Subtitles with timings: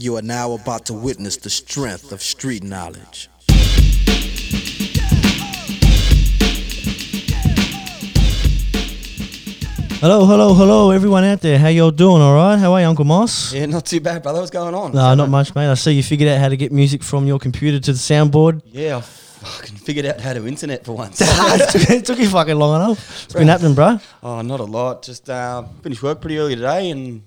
[0.00, 3.28] You are now about to witness the strength of street knowledge.
[9.98, 11.58] Hello, hello, hello, everyone out there.
[11.58, 12.22] How y'all doing?
[12.22, 12.56] All right?
[12.56, 13.52] How are you, Uncle Moss?
[13.52, 14.38] Yeah, not too bad, brother.
[14.38, 14.92] What's going on?
[14.92, 15.68] No, not much, mate.
[15.68, 18.62] I see you figured out how to get music from your computer to the soundboard.
[18.66, 21.20] Yeah, I fucking figured out how to internet for once.
[21.24, 23.24] it, took, it took you fucking long enough.
[23.24, 23.98] It's been happening, bro.
[24.22, 25.02] oh, not a lot.
[25.02, 27.20] Just uh, finished work pretty early today and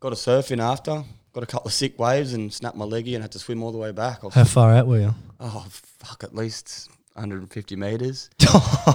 [0.00, 1.02] got a surf in after.
[1.32, 3.70] Got a couple of sick waves and snapped my leggy and had to swim all
[3.70, 4.20] the way back.
[4.32, 5.14] How far out were you?
[5.38, 8.30] oh, fuck, at least 150 metres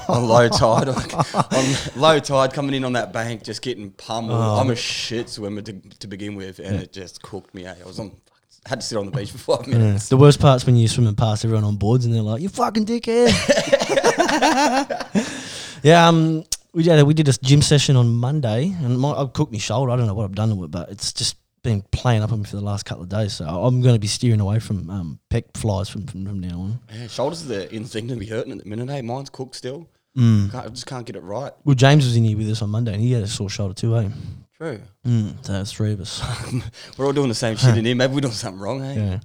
[0.09, 0.89] on low tide.
[0.89, 4.37] on low tide, coming in on that bank, just getting pummeled.
[4.39, 4.59] Oh.
[4.59, 7.65] I'm a shit swimmer to, to begin with, and it just cooked me.
[7.65, 7.73] eh?
[7.81, 8.11] I was on,
[8.65, 10.09] had to sit on the beach for five minutes.
[10.09, 12.85] The worst part's when you're swimming past everyone on boards and they're like, "You fucking
[12.85, 13.31] dickhead."
[15.83, 16.43] yeah, um,
[16.73, 19.91] we did we did a gym session on Monday, and my, I cooked my shoulder.
[19.91, 22.39] I don't know what I've done to it, but it's just been playing up on
[22.39, 23.33] me for the last couple of days.
[23.33, 26.59] So I'm going to be steering away from um, pec flies from, from from now
[26.59, 26.79] on.
[26.93, 28.89] Yeah, shoulders are the in thing to be hurting at the minute.
[28.89, 29.89] Hey, mine's cooked still.
[30.17, 30.53] Mm.
[30.55, 31.51] I just can't get it right.
[31.65, 33.73] Well, James was in here with us on Monday, and he had a sore shoulder
[33.73, 34.07] too, eh?
[34.57, 34.79] True.
[35.05, 36.23] Mm, so there's three of us.
[36.97, 37.93] We're all doing the same shit in here.
[37.93, 38.95] Maybe we're doing something wrong, hey?
[38.95, 39.19] Yeah.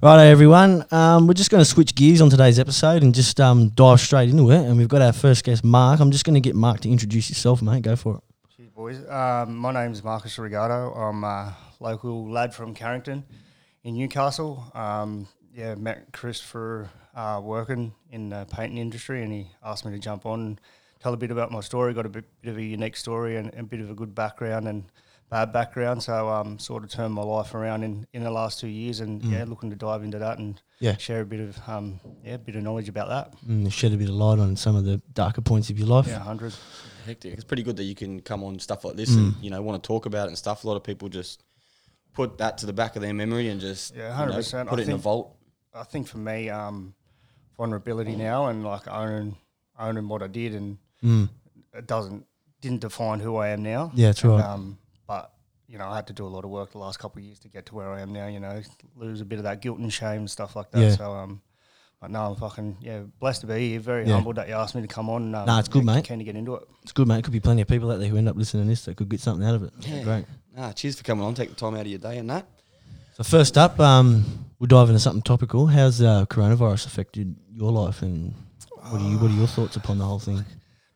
[0.00, 0.84] Righto, everyone.
[0.92, 4.30] Um, we're just going to switch gears on today's episode and just um, dive straight
[4.30, 4.60] into it.
[4.60, 5.98] And we've got our first guest, Mark.
[5.98, 7.82] I'm just going to get Mark to introduce yourself, mate.
[7.82, 8.22] Go for it.
[8.56, 9.08] Cheers, boys.
[9.08, 10.96] Um, my name's Marcus Rigato.
[10.96, 13.24] I'm a local lad from Carrington
[13.84, 14.64] in Newcastle.
[14.74, 19.92] Um, yeah, met Chris for uh, working in the painting industry, and he asked me
[19.92, 20.60] to jump on and
[21.00, 21.92] tell a bit about my story.
[21.94, 24.68] Got a bit, bit of a unique story and a bit of a good background
[24.68, 24.84] and
[25.30, 26.02] bad background.
[26.02, 29.22] So um, sort of turned my life around in, in the last two years, and
[29.24, 30.96] yeah, looking to dive into that and Yeah.
[30.96, 33.34] share a bit of um, yeah, a bit of knowledge about that.
[33.48, 36.06] Mm, shed a bit of light on some of the darker points of your life.
[36.06, 36.54] Yeah, hundred.
[37.06, 37.32] Hectic.
[37.34, 38.98] It's pretty good that you can come on stuff like Mm.
[38.98, 40.62] this and you know want to talk about it and stuff.
[40.64, 41.42] A lot of people just
[42.14, 44.68] put that to the back of their memory and just Yeah, you know, 100%.
[44.68, 45.36] put I it in a vault.
[45.74, 46.94] I think for me, um,
[47.56, 49.36] vulnerability now and like owning
[49.78, 51.28] owning what I did, and Mm.
[51.74, 52.26] it doesn't
[52.60, 53.92] didn't define who I am now.
[53.94, 54.44] Yeah, that's And, right.
[54.44, 55.32] Um, but
[55.68, 57.38] you know, I had to do a lot of work the last couple of years
[57.40, 58.26] to get to where I am now.
[58.26, 58.60] You know,
[58.96, 60.80] lose a bit of that guilt and shame and stuff like that.
[60.80, 60.96] Yeah.
[60.96, 61.40] So um,
[62.00, 63.80] but no, I'm fucking yeah, blessed to be here.
[63.80, 64.14] Very Yeah.
[64.14, 65.34] humbled that you asked me to come on.
[65.34, 66.04] Um, Nah, it's good, yeah, mate.
[66.04, 66.62] Keen to get into it.
[66.82, 67.24] It's good, mate.
[67.24, 69.08] Could be plenty of people out there who end up listening to this that could
[69.08, 69.72] get something out of it.
[69.80, 70.02] Yeah.
[70.04, 70.24] Great.
[70.56, 71.34] Ah, cheers for coming on.
[71.34, 72.46] Take the time out of your day and that.
[73.16, 74.24] So first up, um,
[74.58, 75.66] we'll dive into something topical.
[75.66, 78.34] How's uh, coronavirus affected your life, and
[78.90, 79.18] what are you?
[79.18, 80.44] What are your thoughts upon the whole thing?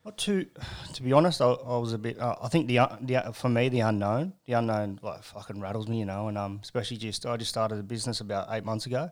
[0.05, 0.47] Not too,
[0.95, 2.19] to be honest, I, I was a bit.
[2.21, 5.87] Uh, I think the, un- the for me the unknown, the unknown like fucking rattles
[5.89, 6.29] me, you know.
[6.29, 9.11] And um, especially just I just started a business about eight months ago,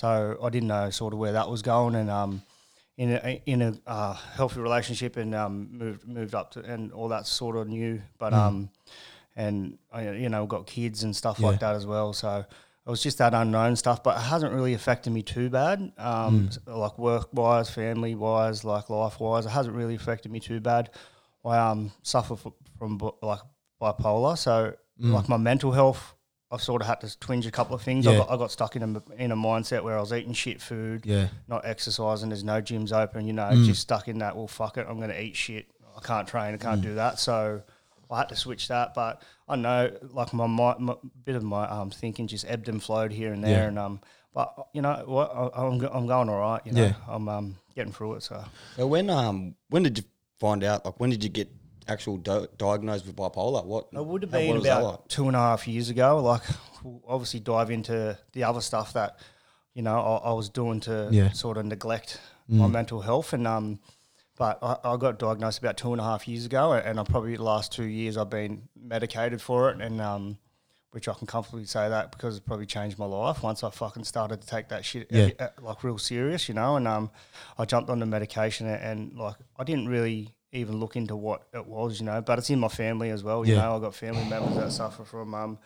[0.00, 1.94] so I didn't know sort of where that was going.
[1.94, 2.42] And um,
[2.96, 7.08] in a in a uh, healthy relationship and um moved moved up to and all
[7.08, 8.70] that sort of new, but um,
[9.36, 11.48] and I, you know got kids and stuff Yeah.
[11.48, 12.12] like that as well.
[12.12, 12.44] So
[12.86, 15.92] it was just that unknown stuff, but it hasn't really affected me too bad.
[15.98, 20.40] Um, s- like work wise, family wise, like life wise, it hasn't really affected me
[20.40, 20.90] too bad.
[21.44, 23.40] I um suffer f- from like
[23.80, 26.14] bipolar, so like my mental health.
[26.52, 28.06] I've sort of had to twinge a couple of things.
[28.06, 30.60] I, got, I got stuck in a in a mindset where I was eating shit
[30.60, 32.28] food, Yeah, not exercising.
[32.30, 33.64] There's no gyms open, you know, Mm.
[33.64, 34.36] just stuck in that.
[34.36, 35.66] Well, fuck it, I'm going to eat shit.
[35.96, 36.54] I can't train.
[36.54, 36.60] I Mm.
[36.60, 37.20] can't do that.
[37.20, 37.62] So
[38.10, 38.94] I had to switch that.
[38.94, 40.94] But I know, like my, my, my
[41.24, 43.62] bit of my um, thinking just ebbed and flowed here and there.
[43.62, 43.68] Yeah.
[43.68, 44.00] And um,
[44.34, 46.62] but you know what, I, I'm I'm going all right.
[46.64, 46.94] You know, Yeah.
[47.08, 48.22] I'm um getting through it.
[48.24, 48.44] So
[48.76, 50.04] So when um when did you
[50.40, 50.84] find out?
[50.84, 51.48] Like when did you get
[51.90, 53.64] actual di- diagnosed with bipolar?
[53.64, 56.18] What it would have been what was that about two and a half years ago.
[56.22, 56.42] Like
[56.84, 59.18] we'll obviously dive into the other stuff that
[59.74, 61.32] you know I, I was doing to Yeah.
[61.32, 63.80] sort of neglect my mental health and um.
[64.38, 67.36] But I, I got diagnosed about two and a half years ago, and I probably
[67.36, 70.38] the last two years I've been medicated for it, and um,
[70.92, 74.04] which I can comfortably say that because it probably changed my life once I fucking
[74.04, 75.28] started to take that shit Yeah.
[75.38, 76.76] uh, like real serious, you know.
[76.76, 77.10] And um,
[77.58, 81.46] I jumped on the medication, and, and like I didn't really even look into what
[81.54, 82.20] it was, you know.
[82.20, 83.62] But it's in my family as well, you Yeah.
[83.62, 83.76] know.
[83.76, 85.58] I've got family members that suffer from um,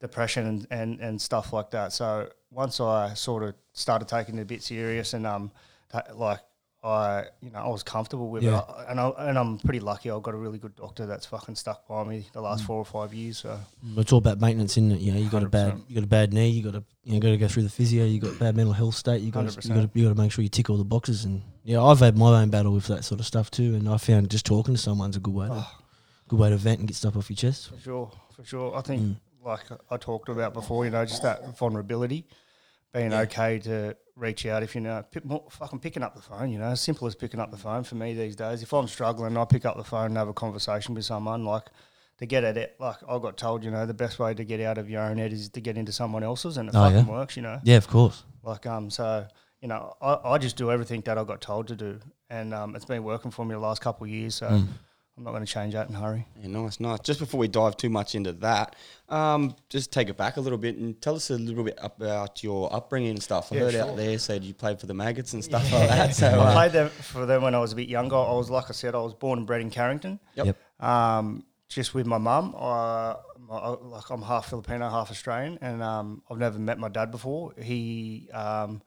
[0.00, 1.92] depression and, and, and stuff like that.
[1.92, 5.50] So once I sort of started taking it a bit serious and um,
[5.90, 6.40] ta- like
[6.82, 8.60] I, you know, I was comfortable with Yeah.
[8.60, 10.10] it, I, and I, and I'm pretty lucky.
[10.10, 12.44] I've got a really good doctor that's fucking stuck by me the Mm.
[12.44, 13.36] last four or five years.
[13.38, 13.58] So
[13.98, 15.00] it's all about maintenance, isn't it?
[15.00, 17.12] You know, you got a bad, you got a bad knee, you got to, you
[17.12, 19.46] know, got to go through the physio, you got bad mental health state, you got,
[19.50, 21.26] to, you got to, you got to make sure you tick all the boxes.
[21.26, 23.98] And yeah, I've had my own battle with that sort of stuff too, and I
[23.98, 25.66] found just talking to someone's a good way to,
[26.28, 27.68] good way to vent and get stuff off your chest.
[27.68, 28.74] for sure, for sure.
[28.74, 29.16] I think, Mm.
[29.44, 32.26] like I talked about before, you know, just that vulnerability,
[32.92, 36.50] being okay to reach out if you know, pick, more, fucking picking up the phone.
[36.50, 38.62] You know, as simple as picking up the phone for me these days.
[38.62, 41.44] If I'm struggling, I pick up the phone and have a conversation with someone.
[41.44, 41.64] Like
[42.18, 44.60] to get at it, like I got told, you know, the best way to get
[44.60, 47.06] out of your own head is to get into someone else's, and it Oh, fucking
[47.06, 47.10] yeah?
[47.10, 47.60] works, you know.
[47.64, 48.24] Yeah, of course.
[48.42, 49.26] Like um, so
[49.62, 52.74] you know, I, I just do everything that I got told to do, and um,
[52.76, 54.34] it's been working for me the last couple of years.
[54.34, 54.66] So Mm.
[55.20, 56.26] I'm not going to change that in a hurry.
[56.40, 56.98] Yeah, nice, nice.
[57.00, 58.74] Just before we dive too much into that,
[59.10, 62.42] um, just take it back a little bit and tell us a little bit about
[62.42, 63.52] your upbringing and stuff.
[63.52, 63.82] I Yeah, heard sure.
[63.82, 66.14] out there said you played for the Maggots and stuff like that.
[66.14, 68.16] So, I uh, played them for them when I was a bit younger.
[68.16, 70.20] I was like I said, I was born and bred in Carrington.
[70.36, 70.46] Yep.
[70.46, 70.82] Yep.
[70.88, 76.22] Um, just with my mum, I, my, like I'm half Filipino, half Australian, and um,
[76.30, 77.52] I've never met my dad before.
[77.60, 78.80] He um,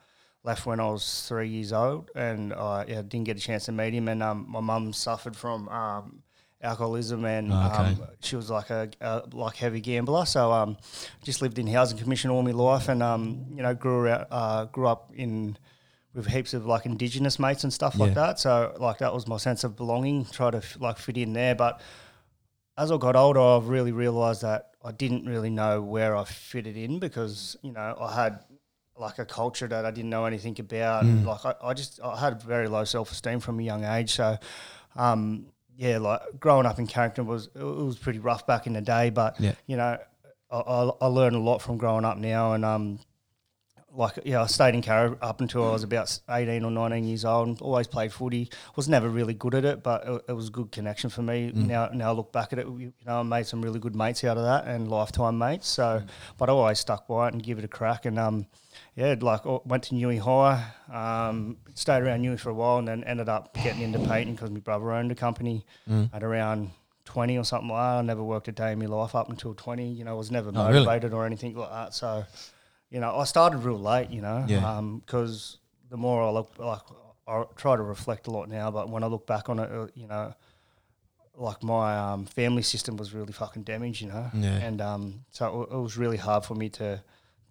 [0.43, 3.71] left when I was three years old, and I yeah, didn't get a chance to
[3.71, 4.07] meet him.
[4.07, 6.23] And um, my mum suffered from um,
[6.61, 7.77] alcoholism, and Oh, okay.
[8.01, 10.25] um, she was like a, a like heavy gambler.
[10.25, 10.77] So um,
[11.23, 14.65] just lived in housing commission all my life, and um, you know grew around, uh,
[14.65, 15.57] grew up in
[16.13, 18.37] with heaps of like indigenous mates and stuff like that.
[18.39, 20.25] So like that was my sense of belonging.
[20.25, 21.81] Try to f- like fit in there, but
[22.77, 26.75] as I got older, I've really realised that I didn't really know where I fitted
[26.77, 28.39] in because you know I had
[28.97, 31.03] like a culture that I didn't know anything about.
[31.05, 31.25] Mm.
[31.25, 34.11] Like I, I just I had very low self esteem from a young age.
[34.13, 34.37] So
[34.95, 38.81] um, yeah, like growing up in Carrington was it was pretty rough back in the
[38.81, 39.09] day.
[39.09, 39.53] But Yeah.
[39.65, 39.97] you know,
[40.51, 42.99] I, I, I learned a lot from growing up now, and um,
[43.91, 47.25] like yeah, I stayed in Carra up until I was about eighteen or nineteen years
[47.25, 48.49] old, and always played footy.
[48.75, 51.51] Was never really good at it, but it, it was a good connection for me.
[51.53, 54.23] Now, now I look back at it, you know, I made some really good mates
[54.23, 55.67] out of that, and lifetime mates.
[55.67, 56.03] So,
[56.37, 58.47] but I always stuck by it and give it a crack, and um,
[58.95, 62.87] yeah, like I went to Newey High, um, stayed around Newey for a while, and
[62.87, 65.65] then ended up getting into painting because my brother owned a company
[66.13, 66.71] at around.
[67.05, 67.97] 20 or something like that.
[67.99, 69.85] I never worked a day in my life up until 20.
[69.91, 70.85] You know, I was never Oh, really?
[70.85, 71.93] motivated or anything like that.
[71.93, 72.23] So,
[72.89, 74.81] you know, I started real late, you know, Yeah.
[75.05, 75.57] because
[75.89, 76.79] the more I look, like,
[77.27, 79.87] I try to reflect a lot now, but when I look back on it, uh,
[79.95, 80.33] you know,
[81.35, 84.55] like my um, family system was really fucking damaged, you know, Yeah.
[84.59, 87.03] and um, so it, it was really hard for me to,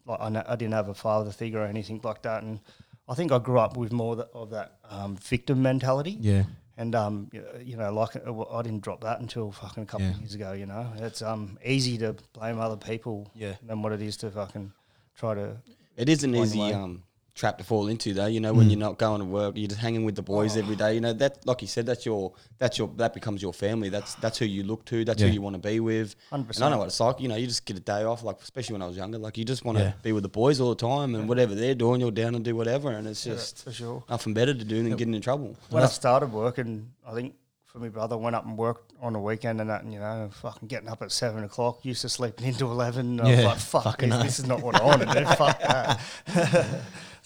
[0.06, 2.60] like, I, n- I didn't have a father figure or anything like that, and
[3.08, 6.44] I think I grew up with more th- of that um, victim mentality, Yeah.
[6.76, 9.86] and um, y- you know, like uh, well, I didn't drop that until fucking a
[9.86, 10.12] couple Yeah.
[10.14, 10.52] of years ago.
[10.52, 13.54] You know, it's um easy to blame other people Yeah.
[13.66, 14.72] than what it is to fucking
[15.16, 15.56] try to.
[15.96, 16.72] it is an Find a easy way.
[16.74, 17.02] um,
[17.34, 18.26] trap to fall into, though.
[18.26, 18.56] You know, Mm.
[18.58, 20.94] when you're not going to work, you're just hanging with the boys every day.
[20.94, 23.88] You know that, like you said, that's your that's your that becomes your family.
[23.88, 25.04] That's that's who you look to.
[25.04, 25.28] That's Yeah.
[25.28, 26.14] who you want to be with.
[26.30, 26.56] 100%.
[26.56, 27.20] And I know what it's like.
[27.20, 28.22] You know, you just get a day off.
[28.22, 29.92] Like especially when I was younger, like you just want to Yeah.
[30.02, 32.54] be with the boys all the time, and whatever they're doing, you're down and do
[32.54, 32.90] whatever.
[32.90, 34.04] And it's just for sure.
[34.10, 35.56] nothing better to do than getting in trouble.
[35.70, 37.34] When I started working, I think
[37.64, 40.28] for my brother, went up and worked on the weekend and that, and you know,
[40.42, 43.18] fucking getting up at seven o'clock, used to sleeping into eleven.
[43.18, 44.24] And I was Yeah, like, fuck, fucking this, hell.
[44.26, 45.24] this is not what I want to do.
[45.24, 46.00] fuck that.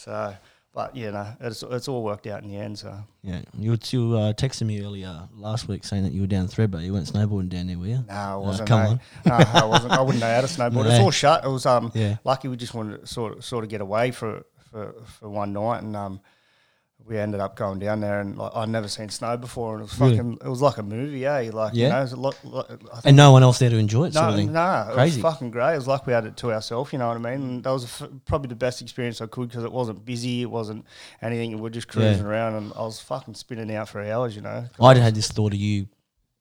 [0.07, 0.35] so,
[0.73, 2.79] but you know, it's it's all worked out in the end.
[2.79, 2.95] So.
[3.23, 3.43] Yeah.
[3.59, 6.83] You were you uh, texted me earlier last week saying that you were down Thredbo.
[6.83, 8.05] You weren't snowboarding down there, were you?
[8.09, 8.69] No, I Uh, wasn't.
[8.69, 8.89] come no.
[8.91, 9.01] on.
[9.27, 9.93] No, I wasn't.
[9.93, 10.87] I wouldn't know how to snowboard.
[10.87, 11.05] It's No.
[11.05, 11.45] all shut.
[11.45, 12.17] It was um Yeah.
[12.25, 15.53] lucky we just wanted to sort of sort of get away for for, for one
[15.53, 16.21] night and um
[17.07, 19.85] we ended up going down there and like I'd never seen snow before and it
[19.91, 20.17] was Really?
[20.17, 21.51] fucking it was like a movie, eh?
[21.53, 21.91] Like you Yeah.
[21.91, 22.71] know, it was a lot, lot
[23.05, 24.39] And no one else there to enjoy it, sort no, of
[24.91, 25.23] it Crazy.
[25.23, 25.75] was fucking great.
[25.75, 27.49] It was like we had it to ourselves, you know what I mean?
[27.49, 30.43] And that was a f- probably the best experience I could because it wasn't busy,
[30.43, 30.85] it wasn't
[31.23, 31.59] anything.
[31.61, 32.31] We are just cruising Yeah.
[32.31, 34.65] around, and I was fucking spinning out for hours, you know.
[34.81, 35.87] I'd had this thought of you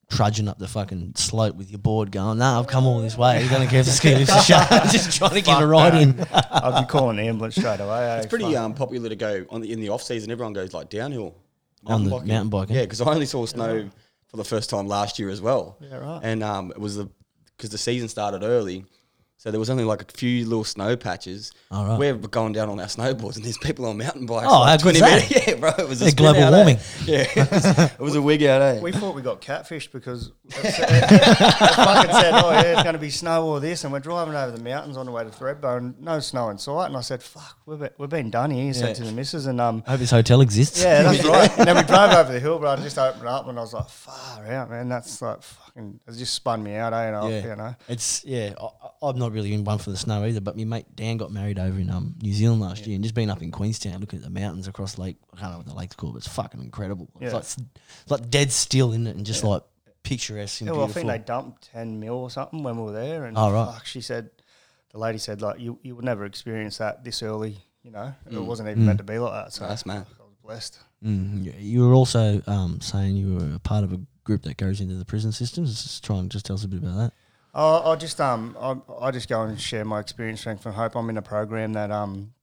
[0.10, 3.44] trudging up the fucking slope with your board going, nah, I've come all this way.
[3.44, 4.69] You don't care if the ski lifts are shut.
[4.92, 6.19] just trying to get a ride in.
[6.31, 8.04] I'd be calling the ambulance straight away.
[8.12, 8.18] eh?
[8.18, 8.56] It's pretty Fuck.
[8.58, 10.32] um, popular to go on the, in the off season.
[10.32, 11.36] Everyone goes like downhill
[11.86, 12.27] On the biking.
[12.27, 12.75] mountain biking.
[12.75, 13.89] Yeah, because I only saw snow
[14.27, 15.77] for the first time last year as well.
[15.82, 16.20] Yeah, right.
[16.24, 17.10] And um, it was the
[17.58, 18.86] because the season started early,
[19.38, 21.51] so there was only like a few little snow patches.
[21.70, 22.00] Oh, right.
[22.00, 24.48] We're going down on our snowboards, and there's people on mountain bikes.
[24.50, 25.30] Oh, like how good's 20 that?
[25.30, 25.48] minutes.
[25.48, 26.56] Yeah, bro, it was a Yeah, global out, eh?
[26.58, 26.77] warming.
[27.06, 28.80] Yeah, it was, it was a wig out, eh?
[28.82, 32.94] We thought we got catfished because it, said- it fucking said, "Oh yeah, it's going
[32.94, 35.30] to be snow or this," and we're driving over the mountains on the way to
[35.30, 36.88] Thredbo, and no snow in sight.
[36.88, 38.94] And I said, "Fuck, we've been, we've been done here," said Yeah.
[38.96, 40.82] to the missus, and um, I hope this hotel exists.
[40.82, 41.51] yeah, that's right.
[41.60, 43.74] And then we drove over the hill, but I just opened up, and I was
[43.74, 44.89] like, "Far out, man!
[44.89, 45.44] That's like
[45.75, 47.03] fucking." It just spun me out, eh?
[47.08, 47.46] And I, Yeah.
[47.48, 48.53] you know, It's yeah.
[48.62, 48.67] I,
[49.08, 50.41] I'm not really in one for the snow either.
[50.41, 53.15] But my mate Dan got married over in um New Zealand last year, and just
[53.15, 55.17] been up in Queenstown looking at the mountains across Lake.
[55.36, 57.10] I don't know what the lake's called, but it's fucking incredible.
[57.20, 57.34] It's Yeah.
[57.34, 57.58] like it's
[58.12, 59.63] like dead still in it, and just like
[60.03, 61.10] picturesque and yeah, well, I beautiful.
[61.10, 63.74] think they dumped ten mil or something when we were there, and Oh, right.
[63.74, 64.29] fuck, she said,
[64.91, 67.58] the lady said like you you would never experience that this early.
[67.84, 68.86] You know, it wasn't even Mm.
[68.88, 69.53] meant to be like that.
[69.53, 70.08] So That's mad.
[70.20, 70.79] I was blessed.
[71.03, 71.51] Mm, yeah.
[71.60, 74.96] You were also um, saying you were a part of a group that goes into
[74.96, 75.82] the prison systems.
[75.82, 77.13] Just try and just tell us a bit about that.
[77.53, 80.96] I, I just um I, I just go and share my experience, strength and hope.
[80.96, 82.34] I'm in a program that um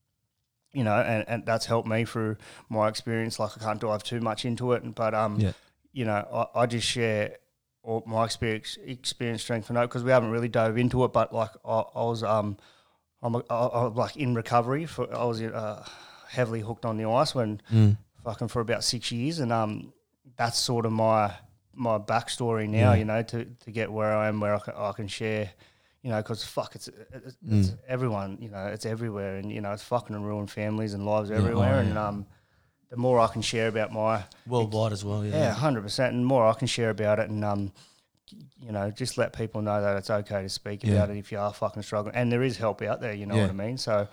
[0.73, 2.35] you know, and, and that's helped me through
[2.67, 3.37] my experience.
[3.37, 5.51] Like I can't dive too much into it, but um Yeah.
[5.91, 7.37] you know, I, I just share
[7.83, 11.13] or my experience experience strength and hope because we haven't really dove into it.
[11.13, 12.57] But like I, I was um
[13.21, 15.85] I'm, a, I, I was like in recovery for I was uh,
[16.29, 17.97] heavily hooked on the ice when Mm.
[18.23, 19.93] fucking for about six years, and um
[20.37, 21.33] that's sort of my
[21.75, 22.91] my backstory now.
[22.93, 22.95] Yeah.
[22.99, 25.51] You know to to get where I am, where I can, I can share.
[26.01, 27.77] You know, because fuck, it's, it's, it's Mm.
[27.87, 28.37] everyone.
[28.41, 31.75] You know, it's everywhere, and you know, it's fucking ruined families and lives everywhere.
[31.75, 32.25] oh, and um,
[32.89, 35.23] the more I can share about my Worldwide as well.
[35.25, 35.31] Yeah.
[35.37, 37.71] yeah, hundred percent, and more I can share about it, and um,
[38.61, 40.95] you know, just let people know that it's okay to speak Yeah.
[40.95, 43.13] about it if you are fucking struggling, and there is help out there.
[43.13, 43.41] You know Yeah.
[43.43, 43.77] what I mean?
[43.77, 44.07] So,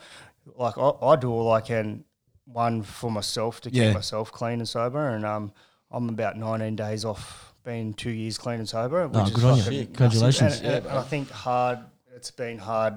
[0.55, 2.05] like, I, I do all I can,
[2.45, 3.93] one for myself to keep Yeah.
[3.95, 5.53] myself clean and sober, and um,
[5.91, 9.07] I'm about 19 days off being two years clean and sober.
[9.07, 9.85] Which Oh, is good on you.
[9.87, 10.41] Congratulations.
[10.63, 10.65] massive.
[10.67, 11.79] And, and I think hard.
[12.17, 12.95] It's been hard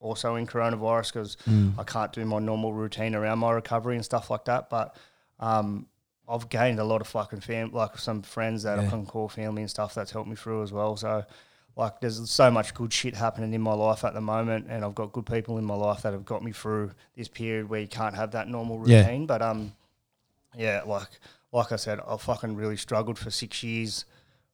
[0.00, 1.78] also in coronavirus because Mm.
[1.78, 4.68] I can't do my normal routine around my recovery and stuff like that.
[4.70, 4.96] But
[5.40, 5.86] um,
[6.28, 9.62] I've gained a lot of fucking fam, like some friends that I can call family
[9.62, 10.96] and stuff that's helped me through as well.
[10.96, 11.24] So,
[11.76, 14.94] like, there's so much good shit happening in my life at the moment, and I've
[14.94, 17.88] got good people in my life that have got me through this period where you
[17.88, 19.00] can't have that normal Yeah.
[19.00, 19.26] routine.
[19.26, 19.72] But um,
[20.56, 21.08] yeah, like
[21.54, 24.04] like I said, I fucking really struggled for six years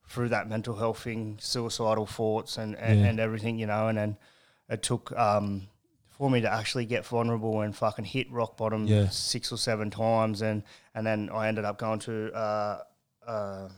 [0.06, 3.06] through that mental health thing, suicidal thoughts, and and, Yeah.
[3.06, 4.16] and everything, you know, and then
[4.68, 5.68] it took um
[6.10, 9.08] for me to actually get vulnerable and fucking hit rock bottom Yeah.
[9.08, 10.62] six or seven times, and
[10.94, 12.82] and then I ended up going to uh,
[13.26, 13.68] uh,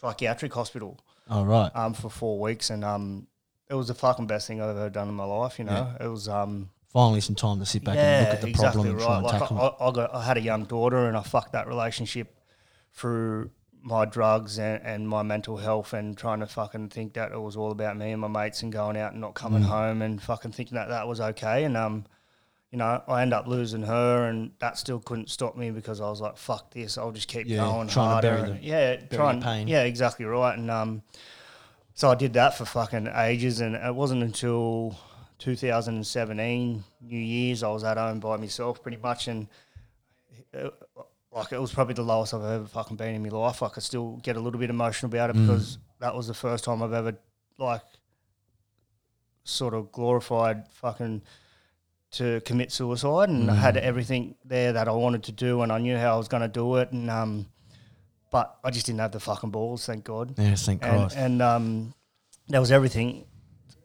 [0.00, 0.98] psychiatric hospital
[1.28, 1.70] All right.
[1.74, 3.26] um, for four weeks, and um,
[3.68, 5.58] it was the fucking best thing I've ever done in my life.
[5.58, 8.52] You know, it was um, Finally, some time to sit back and look at the
[8.54, 9.74] problem and try and like tackle I, it.
[9.80, 12.32] I, I, got, I had a young daughter, and I fucked that relationship
[12.92, 13.50] through
[13.82, 17.56] my drugs and, and my mental health, and trying to fucking think that it was
[17.56, 19.66] all about me and my mates, and going out and not coming Mm.
[19.66, 22.04] home, and fucking thinking that that was okay, and um.
[22.72, 26.10] You know, I end up losing her, and that still couldn't stop me because I
[26.10, 26.98] was like, "Fuck this!
[26.98, 29.68] I'll just keep Yeah, going trying to harder." bury and- the- yeah, trying, pain.
[29.68, 30.58] yeah, exactly right.
[30.58, 31.02] And um,
[31.94, 34.98] so I did that for fucking ages, and it wasn't until
[35.38, 39.46] 2017 New Year's I was at home by myself pretty much, and
[40.52, 40.72] it,
[41.36, 43.62] like it was probably the lowest I've ever fucking been in my life.
[43.62, 45.46] I still get a little bit emotional about it Mm.
[45.46, 47.16] because that was the first time I've ever
[47.58, 47.82] like
[49.44, 51.22] sort of glorified fucking
[52.12, 53.58] to commit suicide, and I Mm.
[53.58, 56.40] had everything there that I wanted to do, and I knew how I was going
[56.42, 57.46] to do it, and um,
[58.30, 61.16] but I just didn't have the fucking balls, thank God Yes, thank and, Christ.
[61.16, 61.94] and um,
[62.48, 63.26] there was everything.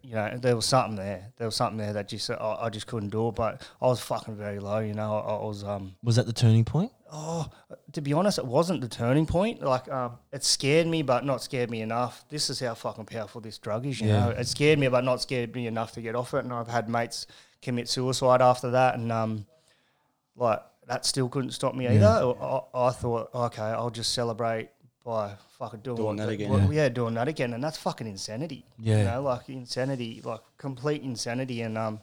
[0.04, 1.32] You know, there was something there.
[1.38, 3.36] There was something there that just I, I just couldn't do it.
[3.36, 4.80] But I was fucking very low.
[4.80, 5.96] You know, I, I was um.
[6.04, 6.92] was that the turning point?
[7.14, 7.50] Oh,
[7.92, 9.62] to be honest, it wasn't the turning point.
[9.62, 12.24] Like, um, it scared me, but not scared me enough.
[12.30, 14.00] This is how fucking powerful this drug is.
[14.00, 14.20] You Yeah.
[14.26, 16.46] know, it scared me, but not scared me enough to get off it.
[16.46, 17.28] And I've had mates
[17.62, 19.46] commit suicide after that, and um,
[20.36, 22.34] like that still couldn't stop me either.
[22.42, 24.70] I, I thought, okay, I'll just celebrate
[25.04, 26.50] by fucking doing, Doing that the- again.
[26.50, 26.84] what- Yeah.
[26.84, 28.66] yeah, doing that again, and that's fucking insanity.
[28.78, 28.98] Yeah.
[29.00, 32.00] you know, like insanity, like complete insanity, and um,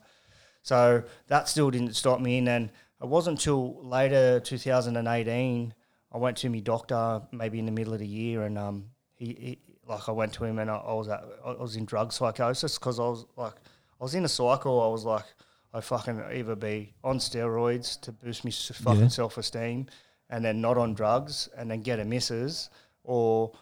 [0.63, 2.39] so that still didn't stop me.
[2.39, 5.75] And then it wasn't until later, 2018,
[6.13, 8.87] I went to my doctor, maybe in the middle of the year, and um,
[9.17, 11.85] he, he like I went to him, and I, I was at, I was in
[11.85, 13.55] drug psychosis because I was like,
[14.01, 14.83] I was in a cycle.
[14.83, 15.25] I was like,
[15.73, 19.09] I fucking either be on steroids to boost me s- fucking Yeah.
[19.09, 19.87] self esteem,
[20.31, 22.69] and then not on drugs, and then get a missus,
[23.09, 23.53] or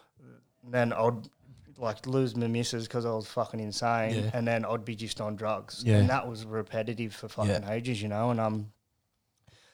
[0.69, 1.29] then I'd
[1.77, 4.31] like lose my missus because I was fucking insane, Yeah.
[4.33, 5.97] and then I'd be just on drugs, Yeah.
[5.97, 7.71] and that was repetitive for fucking Yeah.
[7.71, 8.71] ages, you know, and um.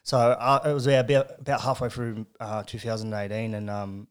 [0.05, 4.07] So uh, it was about about halfway through uh, 2018, and um,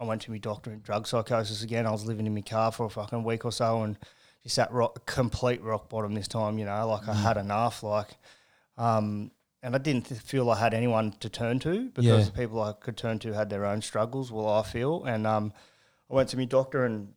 [0.00, 1.84] I went to my doctor in drug psychosis again.
[1.86, 3.98] I was living in my car for a fucking week or so, and
[4.44, 6.58] just at rock, complete rock bottom this time.
[6.58, 7.82] You know, like I had enough.
[7.82, 8.10] Like,
[8.78, 12.24] um, and I didn't th- feel I had anyone to turn to because Yeah.
[12.24, 14.32] the people I could turn to had their own struggles.
[14.32, 15.52] Well, I feel, and um,
[16.10, 17.14] I went to my doctor, and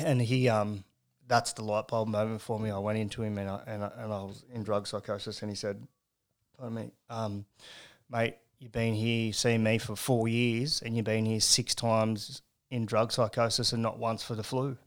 [0.00, 0.84] and he um,
[1.26, 2.70] that's the light bulb moment for me.
[2.70, 5.50] I went into him, and I, and I, and I was in drug psychosis, and
[5.50, 5.86] he said,
[6.58, 7.44] "Pardon me, um,
[8.10, 12.40] mate." You've been here seeing me for four years, and you've been here six times
[12.70, 14.78] in drug psychosis, and not once for the flu.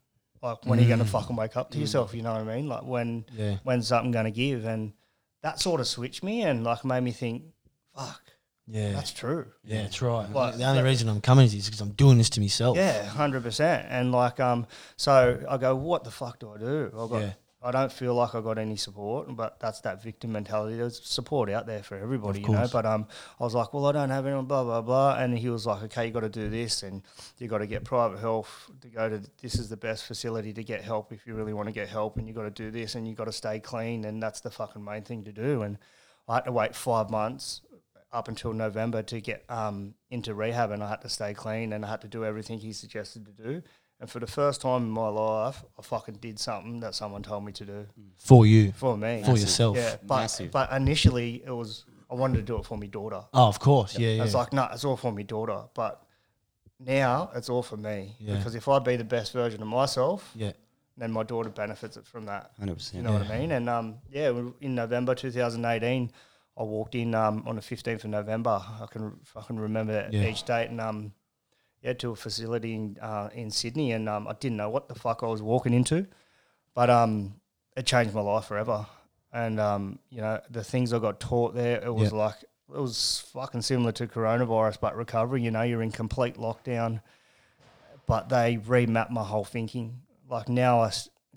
[0.42, 2.16] Like, when are you going to fucking wake up to yourself?
[2.16, 2.68] You know what I mean?
[2.68, 3.58] Like, when Yeah.
[3.64, 4.66] when's something going to give?
[4.66, 4.94] And
[5.44, 7.44] that sort of switched me, and like made me think,
[7.96, 8.22] fuck,
[8.68, 8.92] Yeah.
[8.94, 9.48] that's true.
[9.64, 10.30] yeah, that's right.
[10.32, 12.76] Like, the only that- reason I'm coming is because I'm doing this to myself.
[12.78, 13.88] Yeah, hundred percent.
[13.90, 14.68] And like, um,
[14.98, 16.92] so I go, what the fuck do I do?
[16.94, 17.34] I got, Yeah.
[17.62, 20.78] I don't feel like I got any support, but that's that victim mentality.
[20.78, 22.68] There's support out there for everybody, you know.
[22.72, 23.08] But um,
[23.40, 25.18] I was like, well, I don't have anyone, blah blah blah.
[25.18, 27.02] And he was like, okay, you got to do this, and
[27.40, 29.22] you got to get private health to go to.
[29.42, 32.18] This is the best facility to get help if you really want to get help,
[32.18, 34.52] and you got to do this, and you got to stay clean, and that's the
[34.52, 35.64] fucking main thing to do.
[35.64, 35.80] And
[36.28, 37.62] I had to wait five months
[38.12, 41.84] up until November to get um, into rehab, and I had to stay clean, and
[41.84, 43.64] I had to do everything he suggested to do.
[44.00, 47.44] And for the first time in my life, I fucking did something that someone told
[47.46, 47.88] me to do
[48.18, 48.72] For you.
[48.74, 49.24] for me.
[49.26, 49.76] For yourself.
[49.76, 50.52] Yeah, but Massive.
[50.52, 53.22] but initially it was I wanted to do it for my daughter.
[53.34, 53.98] Oh, of course.
[53.98, 54.24] Yeah, yeah.
[54.24, 55.64] It's like no, it's all for my daughter.
[55.74, 56.04] But
[56.80, 58.38] now it's all for me Yeah.
[58.38, 60.52] because if I be the best version of myself, yeah.
[60.96, 62.52] then my daughter benefits it from that.
[62.62, 62.94] 100%.
[62.94, 63.52] You know what I mean?
[63.52, 66.12] And um, yeah, in November 2018,
[66.60, 68.62] I walked in um, on the 15th of November.
[68.82, 70.28] I can I can remember that Yeah.
[70.28, 71.14] each date, and um,
[71.82, 74.96] yeah, to a facility in uh, in Sydney, and um, I didn't know what the
[74.96, 76.08] fuck I was walking into,
[76.74, 77.36] but um,
[77.76, 78.86] it changed my life forever.
[79.34, 82.18] And um, you know, the things I got taught there, it was Yeah.
[82.18, 85.42] like it was fucking similar to coronavirus, but recovery.
[85.44, 87.02] You know, you're in complete lockdown
[88.06, 90.02] but they remapped my whole thinking.
[90.30, 90.92] Like now, I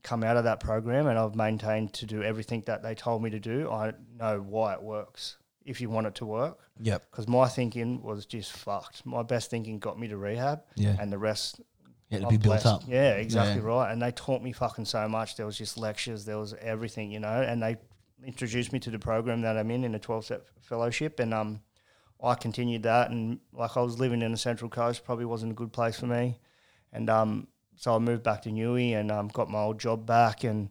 [0.04, 3.30] come out of that program and I've maintained to do everything that they told me
[3.30, 3.68] to do.
[3.68, 5.36] I know why it works.
[5.70, 7.06] If you want it to work, Yep.
[7.10, 9.06] because my thinking was just fucked.
[9.06, 10.96] My best thinking got me to rehab, Yeah.
[11.00, 11.60] and the rest
[12.08, 12.82] Yeah, to I'm be built up.
[12.88, 13.68] Yeah, exactly Yeah.
[13.68, 13.92] right.
[13.92, 15.36] And they taught me fucking so much.
[15.36, 17.40] There was just lectures, there was everything, you know.
[17.42, 17.76] And they
[18.24, 21.60] introduced me to the program that I'm in in a 12 step fellowship, and um,
[22.22, 23.10] I continued that.
[23.12, 26.06] And like I was living in the Central Coast, probably wasn't a good place for
[26.06, 26.40] me.
[26.92, 27.46] And um,
[27.76, 30.68] so I moved back to Newey and um, got my old job back, and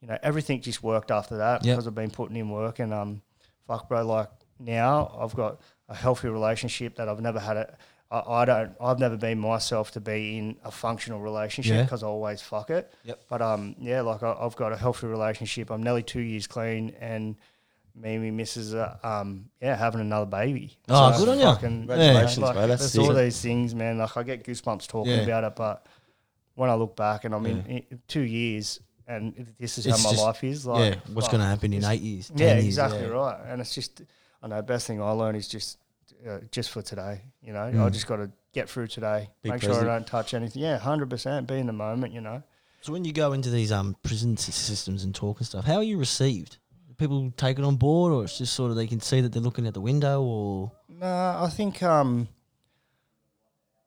[0.00, 1.72] you know everything just worked after that Yep.
[1.76, 2.78] because I've been putting in work.
[2.78, 3.20] And um,
[3.66, 7.56] fuck, bro, like now I've got a healthy relationship that I've never had.
[7.56, 7.76] A,
[8.10, 8.72] I, I don't.
[8.80, 11.82] I've never been myself to be in a functional relationship Yeah.
[11.82, 12.92] because I always fuck it.
[13.04, 13.20] Yep.
[13.28, 15.70] But um, yeah, like I, I've got a healthy relationship.
[15.70, 17.36] I'm nearly two years clean, and
[17.94, 20.76] me and my missus are um, yeah having another baby.
[20.88, 21.44] Oh, good on you.
[21.44, 22.66] fucking- Congratulations, like, bro.
[22.66, 23.24] That's there's all sick.
[23.24, 23.98] these things, man.
[23.98, 25.18] Like I get goosebumps talking Yeah.
[25.22, 25.86] about it, but
[26.54, 30.02] when I look back and I'm in, in two years and this is It's how
[30.04, 30.72] my just- life is, yeah.
[30.72, 31.32] like What's fuck.
[31.32, 32.28] going to happen in eight years?
[32.28, 33.06] 10 Yeah, years, exactly yeah.
[33.06, 33.38] right.
[33.48, 34.02] And it's just,
[34.42, 35.78] I know, best thing I learned is just,
[36.28, 37.22] uh, just for today.
[37.42, 37.84] You know, Mm.
[37.84, 39.30] I just got to get through today.
[39.42, 39.80] Be make sure.
[39.80, 40.62] I don't touch anything.
[40.62, 41.46] Yeah, hundred percent.
[41.46, 42.12] Be in the moment.
[42.14, 42.42] You know.
[42.80, 45.82] So when you go into these um prison systems and talk and stuff, how are
[45.82, 46.58] you received?
[46.96, 49.42] People take it on board, or it's just sort of they can see that they're
[49.42, 51.06] looking at the window, or No,
[51.40, 52.28] I think um,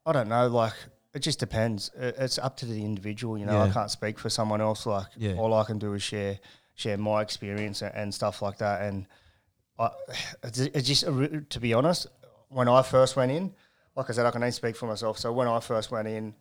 [0.05, 0.47] I don't know.
[0.47, 0.73] Like
[1.13, 1.91] it just depends.
[1.97, 3.37] It's up to the individual.
[3.37, 4.85] You know, I can't speak for someone else.
[4.85, 5.33] Like Yeah.
[5.35, 6.39] all I can do is share
[6.75, 8.81] share my experience and, and stuff like that.
[8.81, 9.05] And
[9.81, 9.89] I,
[10.43, 12.07] it's, just to be honest,
[12.49, 13.53] when I first went in,
[13.95, 15.17] like I said, I can only speak for myself.
[15.17, 16.35] So when I first went in,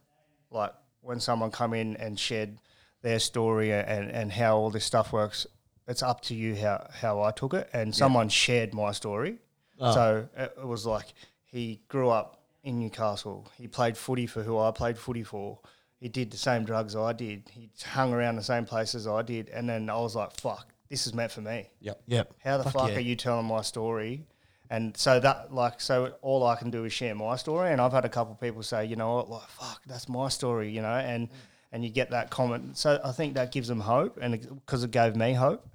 [0.51, 2.59] like when someone come in and shared
[3.03, 5.47] their story and, and how all this stuff works,
[5.89, 7.69] it's up to you how, how I took it.
[7.73, 9.39] And someone shared my story.
[9.81, 9.93] Oh.
[9.93, 11.07] So it, it was like
[11.45, 13.51] he grew up in Newcastle.
[13.57, 15.59] He played footy for who I played footy for.
[15.99, 17.51] He did the same drugs I did.
[17.51, 19.49] He hung around the same places I did.
[19.49, 22.03] And then I was like, fuck, this is meant for me Yep.
[22.07, 22.97] yep, how the Fuck fuck yeah.
[22.97, 24.27] are you telling my story?
[24.69, 27.73] And so that like so all I can do is share my story.
[27.73, 30.29] And I've had a couple of people say, you know what, like fuck, that's my
[30.29, 31.29] story, you know, and
[31.73, 32.77] and you get that comment.
[32.77, 35.67] So I think that gives them hope, and because it gave me hope.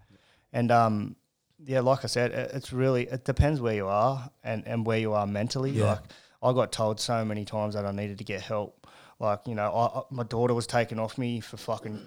[0.54, 1.16] And um,
[1.66, 5.00] yeah, like I said, it, it's really it depends where you are and and where
[5.00, 5.72] you are mentally.
[5.72, 5.86] Yeah.
[5.86, 6.00] Like
[6.42, 8.88] I got told so many times that I needed to get help.
[9.20, 12.00] Like you know, I, I, my daughter was taken off me for fucking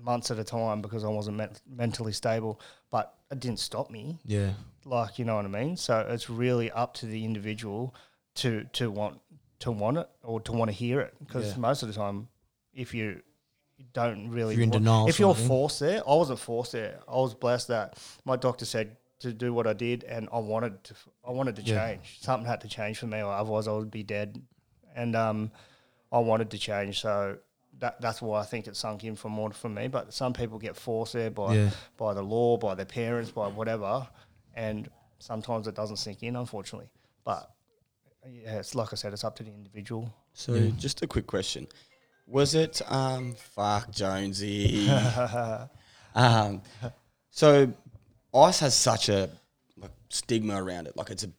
[0.00, 4.18] months at a time because I wasn't men- mentally stable, but it didn't stop me
[4.24, 4.52] yeah,
[4.84, 5.76] like you know what I mean.
[5.76, 7.94] So it's really up to the individual
[8.36, 9.20] to to want
[9.60, 11.58] to want it or to want to hear it because Yeah.
[11.58, 12.28] most of the time,
[12.72, 13.22] if you
[13.92, 17.00] don't really, If you're in want- denial if you're forced there, I wasn't forced there.
[17.08, 20.82] I was blessed that my doctor said to do what I did, and I wanted
[20.84, 20.94] to.
[21.26, 21.88] I wanted to Yeah.
[21.88, 22.18] change.
[22.20, 24.40] Something had to change for me, or otherwise I would be dead.
[24.94, 25.50] And um,
[26.12, 27.38] I wanted to change, so.
[27.80, 29.86] That, that's why I think it sunk in for more for me.
[29.88, 31.70] But some people get forced there by Yeah.
[31.96, 34.08] by the law, by their parents, by whatever,
[34.54, 34.88] and
[35.20, 36.88] sometimes it doesn't sink in, unfortunately.
[37.24, 37.48] But
[38.28, 40.12] yeah, it's like I said, it's up to the individual.
[40.32, 40.70] So Yeah.
[40.76, 41.68] just a quick question.
[42.26, 44.88] Was it um fuck Jonesy?
[46.14, 46.62] um
[47.30, 47.72] so
[48.34, 49.30] ice has such a
[49.76, 50.96] like stigma around it.
[50.96, 51.30] Like it's a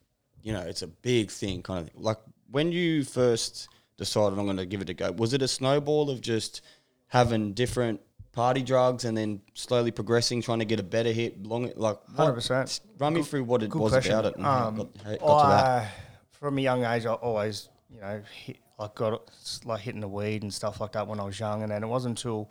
[0.41, 2.01] you know, it's a big thing kind of thing.
[2.01, 2.17] Like
[2.49, 3.67] when you first
[3.99, 6.61] decided I'm gonna give it a go, was it a snowball of just
[7.07, 11.71] having different party drugs and then slowly progressing, trying to get a better hit, long
[11.75, 12.79] like 100%.
[12.97, 14.13] Run me through what it was question.
[14.13, 15.65] about it and Um, got, got to that.
[15.65, 15.91] I,
[16.31, 19.29] from a young age, I always, you know, hit, like got
[19.65, 21.87] like hitting the weed and stuff like that when I was young, and then it
[21.87, 22.49] wasn't until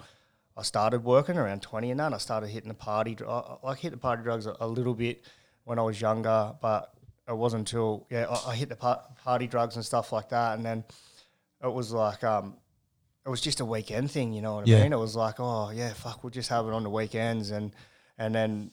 [0.56, 3.16] I started working around twenty and that I started hitting the party.
[3.26, 5.22] I, hit the party drugs a, a little bit
[5.64, 6.92] when I was younger, but
[7.26, 10.56] it wasn't until yeah I, I hit the par- party drugs and stuff like that,
[10.58, 10.84] and then
[11.62, 12.57] it was like um.
[13.27, 14.83] It was just a weekend thing, you know what I Yeah.
[14.85, 14.92] mean?
[14.94, 17.73] It was like, oh yeah, fuck, we'll just have it on the weekends, and
[18.16, 18.71] and then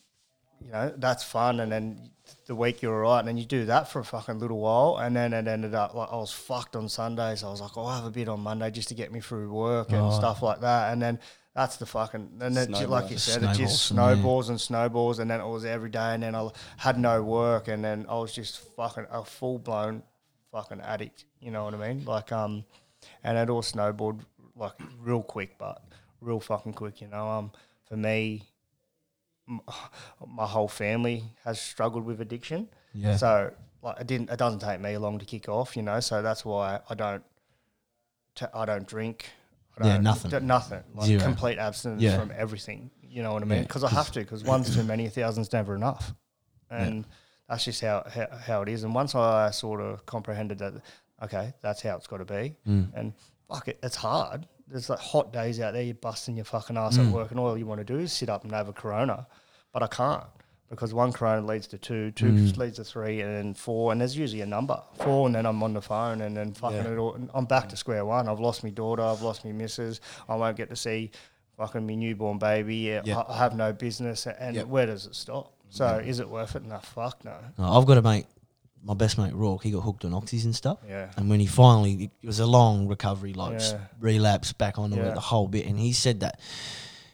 [0.62, 2.10] you know that's fun and then
[2.46, 5.14] the week you're alright, and then you do that for a fucking little while, and
[5.14, 7.44] then it ended up like I was fucked on Sundays.
[7.44, 9.52] I was like, oh, I'll have a bit on Monday just to get me through
[9.52, 10.12] work and Oh.
[10.12, 11.20] stuff like that, and then.
[11.54, 15.20] That's the fucking, and then ju- like you said, it just Snowballs snowballs and snowballs,
[15.20, 18.16] and then it was every day, and then I had no work, and then I
[18.16, 20.04] was just fucking a full blown
[20.52, 21.24] fucking addict.
[21.46, 22.04] You know what I mean?
[22.06, 22.66] Like, um,
[23.24, 25.82] and it all snowballed like real quick, but
[26.22, 27.02] real fucking quick.
[27.02, 27.52] You know, um,
[27.88, 28.44] for me,
[29.48, 29.62] m-
[30.28, 32.68] my whole family has struggled with addiction.
[32.96, 33.16] Yeah.
[33.18, 33.54] So
[33.84, 34.32] like, it didn't.
[34.32, 35.78] It doesn't take me long to kick off.
[35.78, 37.24] You know, so that's why I don't.
[38.34, 39.30] T- I don't drink.
[39.80, 40.32] I Yeah, don't, nothing.
[40.32, 40.84] d- nothing.
[40.96, 41.22] Like Zero.
[41.22, 42.18] complete abstinence Yeah.
[42.20, 42.90] from everything.
[43.04, 43.60] You know what I mean?
[43.60, 44.20] Yeah, Because I have to.
[44.22, 46.14] Because one's too many, a thousand's never enough.
[46.72, 47.06] And
[47.48, 48.84] that's just how, how how it is.
[48.84, 50.74] And once I sort of comprehended that,
[51.26, 52.56] okay, that's how it's got to be.
[52.68, 52.92] Mm.
[52.96, 53.14] And
[53.50, 54.48] fuck it, it's hard.
[54.68, 55.84] There's like hot days out there.
[55.84, 57.08] You're busting your fucking ass Mm.
[57.08, 59.28] at work, and all you want to do is sit up and have a Corona.
[59.74, 60.24] But I can't
[60.70, 62.58] because one Corona leads to two, two Mm.
[62.58, 65.62] leads to three, and then four, and there's usually a number four, and then I'm
[65.62, 66.92] on the phone, and then fucking Yeah.
[66.94, 67.14] it all.
[67.14, 68.28] and I'm back to square one.
[68.28, 69.04] I've lost my daughter.
[69.04, 70.02] I've lost my missus.
[70.28, 71.12] I won't get to see
[71.58, 72.76] fucking my newborn baby.
[72.78, 73.20] Yeah, Yeah.
[73.20, 74.26] I, I have no business.
[74.28, 74.68] And Yep.
[74.68, 75.52] where does it stop?
[75.70, 76.64] So is it worth it?
[76.66, 77.36] No, fuck no.
[77.58, 78.26] No, I've got a mate,
[78.86, 79.64] my best mate Rourke.
[79.64, 80.78] He got hooked on oxys and stuff.
[80.88, 81.12] Yeah.
[81.18, 83.80] And when he finally, it was a long recovery, like s- Yeah.
[84.00, 85.10] relapse back onto Yeah.
[85.10, 85.66] it, the whole bit.
[85.66, 86.40] And he said that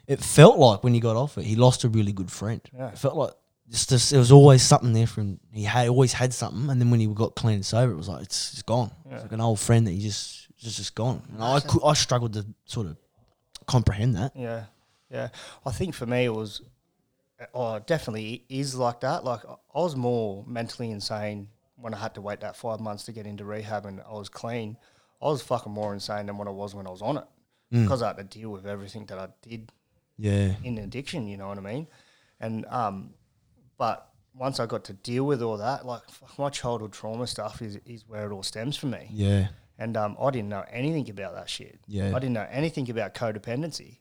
[0.06, 2.62] it felt like when he got off it, he lost a really good friend.
[2.76, 2.90] Yeah.
[2.90, 3.32] It felt like
[3.70, 5.40] just, just there was always something there for him.
[5.54, 8.10] He had always had something, and then when he got clean and sober, it was
[8.10, 8.92] like it's just gone.
[9.10, 11.22] It's like an old friend that he just just just gone.
[11.34, 12.98] And I cou- I struggled to sort of
[13.68, 14.34] comprehend that.
[14.36, 14.66] Yeah,
[15.10, 15.30] yeah.
[15.66, 16.62] I think for me it was,
[17.54, 19.24] oh, definitely is like that.
[19.24, 21.48] Like I was more mentally insane
[21.82, 24.30] when I had to wait that five months to get into rehab and I was
[24.30, 24.78] clean.
[25.22, 27.26] I was fucking more insane than what I was when I was on it
[27.72, 29.72] because I had to deal with everything that I did
[30.18, 30.54] Yeah.
[30.64, 31.28] in addiction.
[31.28, 31.88] You know what I mean?
[32.40, 33.14] And um,
[33.78, 36.02] but once I got to deal with all that, like
[36.38, 39.08] my childhood trauma stuff is is where it all stems from me.
[39.12, 39.48] Yeah.
[39.78, 41.80] And um, I didn't know anything about that shit.
[41.88, 42.10] Yeah.
[42.16, 43.98] I didn't know anything about codependency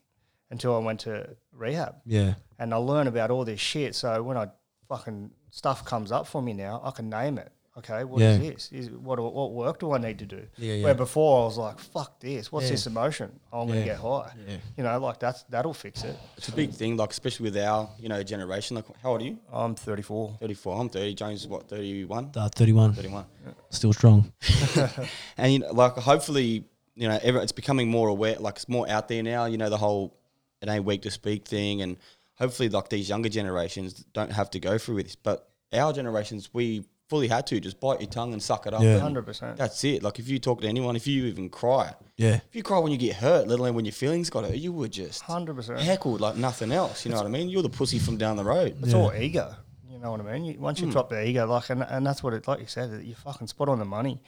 [0.51, 1.95] until I went to rehab.
[2.05, 2.35] Yeah.
[2.59, 3.95] And I learned about all this shit.
[3.95, 4.47] So when I
[4.89, 7.51] fucking stuff comes up for me now, I can name it.
[7.77, 8.51] Okay, what is Yeah.
[8.51, 8.69] this?
[8.73, 10.45] Is what what work do I need to do?
[10.57, 10.83] Yeah, yeah.
[10.83, 12.51] Where before I was like, "Fuck this!
[12.51, 12.71] What's Yeah.
[12.71, 13.39] this emotion?
[13.53, 13.73] Oh, I'm Yeah.
[13.75, 14.57] gonna get high." Yeah.
[14.75, 16.17] You know, like that's that'll fix it.
[16.35, 18.75] It's a big thing, like especially with our you know generation.
[18.75, 19.37] Like, how old are you?
[19.53, 20.37] I'm 34.
[20.41, 20.77] Thirty four.
[20.81, 21.13] I'm thirty.
[21.13, 21.69] James is what?
[21.69, 22.31] 31?
[22.35, 22.93] Uh, 31.
[22.93, 23.25] 31.
[23.69, 24.33] Still strong.
[25.37, 28.35] And you know, like hopefully, you know, ever, it's becoming more aware.
[28.37, 29.45] Like it's more out there now.
[29.45, 30.13] You know, the whole
[30.61, 31.95] it ain't weak to speak thing, and
[32.35, 35.15] hopefully, like these younger generations don't have to go through with this.
[35.15, 38.81] But our generations, we fully had to just bite your tongue and suck it up.
[38.81, 38.99] Yeah.
[38.99, 39.57] 100%.
[39.57, 40.01] That's it.
[40.01, 42.35] Like if you talk to anyone, if you even cry, Yeah.
[42.49, 44.71] if you cry when you get hurt, let alone when your feelings got hurt, you
[44.71, 45.77] were just 100%.
[45.79, 47.03] heckled like nothing else.
[47.05, 47.49] You know what I mean?
[47.49, 48.77] You're the pussy from down the road.
[48.81, 48.97] It's Yeah.
[48.99, 49.53] all ego.
[49.89, 50.45] You know what I mean?
[50.45, 53.03] You, once you drop the ego, like, and, and that's what it, like you said,
[53.03, 54.23] you fucking spot on the money.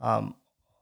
[0.00, 0.34] Um,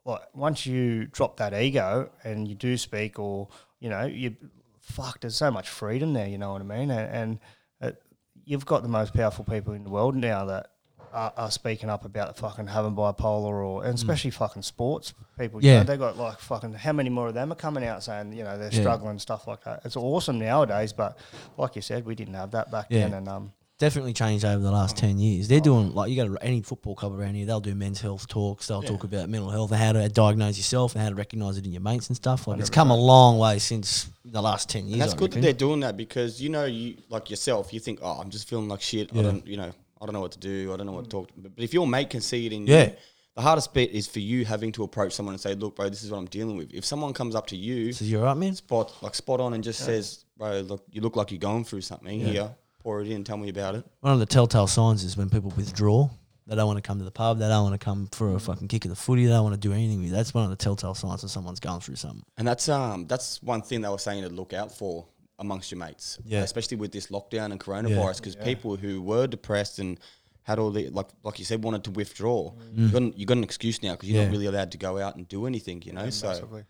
[0.05, 3.49] like, once you drop that ego and you do speak, or,
[3.81, 4.37] you know, you,
[4.81, 6.91] fuck, there's so much freedom there, you know what I mean?
[6.91, 7.39] And, and
[7.81, 8.03] it,
[8.45, 10.73] you've got the most powerful people in the world now that
[11.15, 15.63] are, are speaking up about fucking having bipolar or, and especially fucking sports people.
[15.63, 15.79] You Yeah.
[15.79, 18.45] know, they got like fucking, how many more of them are coming out saying, you
[18.45, 18.81] know, they're Yeah.
[18.81, 19.83] struggling, stuff like that.
[19.85, 21.17] It's awesome nowadays, but
[21.57, 23.01] like you said, we didn't have that back Yeah.
[23.09, 23.15] then.
[23.15, 25.49] And, um, definitely changed over the last 10 years.
[25.49, 28.29] They're doing, like, you go to any football club around here, they'll do men's health
[28.29, 31.59] talks, they'll talk about mental health and how to diagnose yourself and how to recognize
[31.59, 32.47] it in your mates and stuff.
[32.47, 34.93] Like, it's come a long way since the last 10 years.
[34.95, 37.73] And that's I good that they're doing that because you know you like yourself.
[37.75, 39.11] You think, oh, I'm just feeling like shit.
[39.13, 40.73] I don't, you know, I don't know what to do.
[40.73, 41.29] I don't know what to talk.
[41.29, 41.35] To.
[41.37, 42.87] But if your mate can see it in Yeah.
[42.87, 42.93] you,
[43.37, 46.03] the hardest bit is for you having to approach someone and say, look, bro, this
[46.05, 46.73] is what I'm dealing with.
[46.73, 48.55] If someone comes up to you, So you're right, man?
[48.55, 51.81] spot like spot on, and just says, bro, look, you look like you're going through
[51.81, 52.55] something here.
[52.81, 53.25] Pour it in.
[53.25, 53.85] Tell me about it.
[54.01, 56.11] One of the telltale signs is when people withdraw.
[56.47, 57.39] They don't want to come to the pub.
[57.39, 59.25] They don't want to come for a fucking kick of the footy.
[59.25, 60.13] They don't want to do anything with you.
[60.13, 62.23] That's one of the telltale signs that someone's going through something.
[62.37, 65.07] And that's um that's one thing they were saying to look out for
[65.45, 66.19] amongst your mates.
[66.25, 66.41] Yeah.
[66.43, 69.99] Especially with this lockdown and coronavirus, because people who were depressed and
[70.43, 72.53] had all the like like you said wanted to withdraw.
[72.75, 74.25] You got an, you got an excuse now because you're Mm.
[74.25, 74.27] Yeah.
[74.27, 75.83] not really allowed to go out and do anything.
[75.87, 76.65] You know, so massively.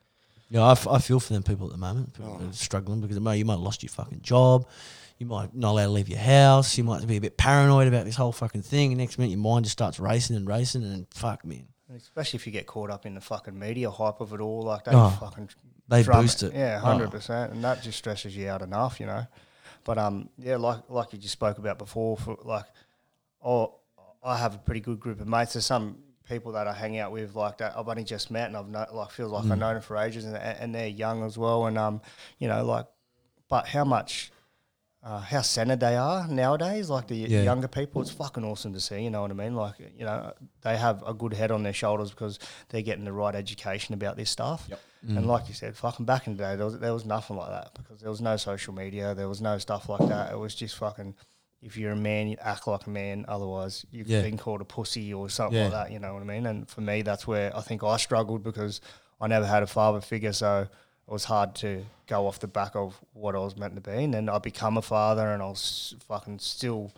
[0.51, 2.13] Yeah, I, f- I feel for them people at the moment.
[2.13, 2.39] People Oh.
[2.39, 4.67] that are struggling because mate, you might have lost your fucking job.
[5.19, 6.77] You might not allowed to leave your house.
[6.77, 8.93] You might be a bit paranoid about this whole fucking thing.
[8.93, 10.83] And next minute, your mind just starts racing and racing.
[10.85, 14.33] And fuck, man, especially if you get caught up in the fucking media hype of
[14.33, 15.49] it all, like they Oh, fucking
[15.89, 16.55] they boost it.
[16.55, 16.87] Yeah, Oh.
[16.87, 19.27] hundred percent, and that just stresses you out enough, you know.
[19.85, 22.65] But um, yeah, like like you just spoke about before, for like,
[23.45, 23.75] oh,
[24.23, 25.53] I have a pretty good group of mates.
[25.55, 28.57] There's some people that I hang out with like that I've only just met, and
[28.57, 29.53] I've know, like feels like Mm.
[29.53, 32.01] I've known them for ages, and and they're young as well, and um,
[32.39, 32.87] you know, like,
[33.49, 34.33] but how much
[35.05, 36.89] uh, how centered they are nowadays.
[36.89, 37.43] Like the Yeah.
[37.43, 39.03] younger people, it's fucking awesome to see.
[39.03, 39.55] You know what I mean?
[39.55, 42.39] Like you know, they have a good head on their shoulders because
[42.71, 44.67] they're getting the right education about this stuff.
[44.71, 44.81] Yep.
[45.07, 47.51] And like you said, fucking back in the day, there was there was nothing like
[47.51, 50.33] that because there was no social media, there was no stuff like that.
[50.33, 51.15] It was just fucking.
[51.61, 53.25] If you're a man, you act like a man.
[53.27, 54.21] Otherwise, you've Yeah.
[54.21, 55.65] been called a pussy or something Yeah.
[55.65, 55.93] like that.
[55.93, 56.45] You know what I mean?
[56.45, 58.83] And for me, that's where I think I struggled because
[59.19, 60.69] I never had a father figure, so
[61.07, 64.05] it was hard to go off the back of what I was meant to be.
[64.05, 66.91] And then I become a father, and I was fucking still,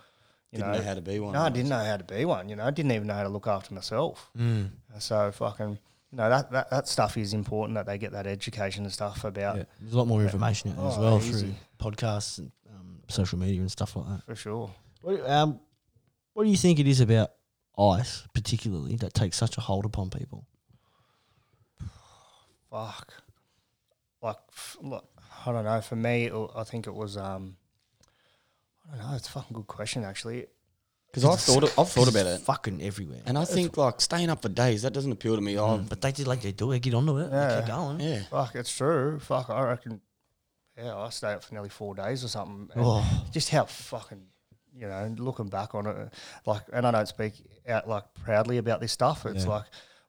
[0.53, 1.33] you Didn't know, know how to be one.
[1.33, 2.49] No, I didn't know how to be one.
[2.49, 4.31] You know, I didn't even know how to look after myself.
[4.39, 4.71] Mm.
[4.99, 5.71] So fucking,
[6.13, 9.25] you know, that, that that stuff is important that they get that education and stuff
[9.25, 11.33] about Yeah, there's a lot more information out as Oh, well easy.
[11.41, 11.55] through
[11.91, 14.25] podcasts and um, social media and stuff like that.
[14.25, 14.71] for sure.
[15.03, 15.61] What, do- um,
[16.33, 17.33] what do you think it is about
[17.79, 20.47] ice, particularly, that takes such a hold upon people?
[22.71, 23.13] Fuck.
[24.23, 24.37] Like,
[24.81, 25.09] look,
[25.47, 25.81] I don't know.
[25.81, 27.17] For me, it, I think it was.
[27.17, 27.57] um
[28.93, 29.17] I don't know.
[29.17, 30.47] It's a fucking good question, actually.
[31.13, 33.21] Because I've thought I've thought about it, Fucking everywhere.
[33.25, 35.59] and I think like staying up for days that doesn't appeal to me.
[35.59, 37.49] Oh, but they did like they do it, get onto it, Yeah.
[37.49, 38.01] they keep going.
[38.01, 38.23] yeah.
[38.31, 39.19] Fuck, it's true.
[39.21, 40.01] Fuck, I reckon.
[40.77, 42.69] Yeah, I stayed up for nearly four days or something.
[42.75, 43.25] and Oh.
[43.33, 44.27] Just how fucking,
[44.75, 46.13] you know, looking back on it,
[46.45, 47.33] like, and I don't speak
[47.67, 49.25] out like proudly about this stuff.
[49.25, 49.51] It's Yeah.
[49.51, 49.65] like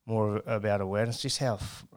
[0.05, 1.96] more about awareness, just how, f- like,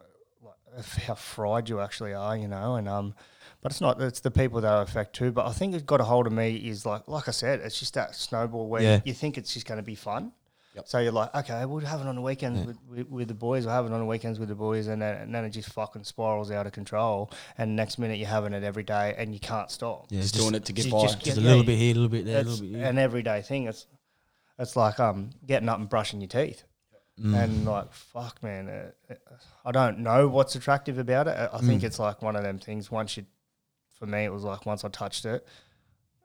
[1.07, 3.15] how fried you actually are, you know, and um.
[3.61, 4.01] But it's not.
[4.01, 5.31] It's the people that are affect too.
[5.31, 6.55] But I think it's got a hold of me.
[6.55, 9.01] Is like, like I said, it's just that snowball where Yeah.
[9.05, 10.31] you think it's just going to be fun.
[10.73, 10.87] Yep.
[10.87, 13.65] So you're like, okay, we'll have it on the weekends with, with, with the boys.
[13.65, 15.69] We'll have it on the weekends with the boys, and then, and then it just
[15.73, 17.29] fucking spirals out of control.
[17.57, 20.07] And next minute you're having it every day, and you can't stop.
[20.09, 21.01] Yeah, Just just, doing it to get by.
[21.01, 22.65] just just Yeah, a little yeah, bit here, a little bit there, a It's little
[22.67, 22.85] bit here.
[22.87, 23.67] an everyday thing.
[23.67, 23.85] It's
[24.57, 26.63] it's like um getting up and brushing your teeth,
[27.21, 27.35] Mm.
[27.43, 28.67] and like fuck, man.
[28.67, 29.15] Uh, uh,
[29.65, 31.37] I don't know what's attractive about it.
[31.37, 31.67] I I Mm.
[31.67, 32.89] think it's like one of them things.
[32.89, 33.25] Once you,
[33.99, 35.45] for me, it was like once I touched it,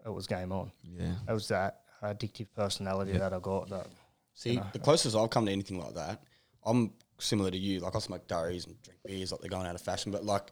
[0.05, 0.73] it was game on.
[0.85, 1.15] yeah.
[1.29, 3.19] It was that addictive personality Yeah.
[3.19, 3.69] that I got.
[3.69, 3.87] That
[4.35, 6.23] See, the closest I've come to anything like that,
[6.65, 7.81] I'm similar to you.
[7.81, 10.13] Like I smoke durries and drink beers, like they're going out of fashion.
[10.13, 10.51] But like,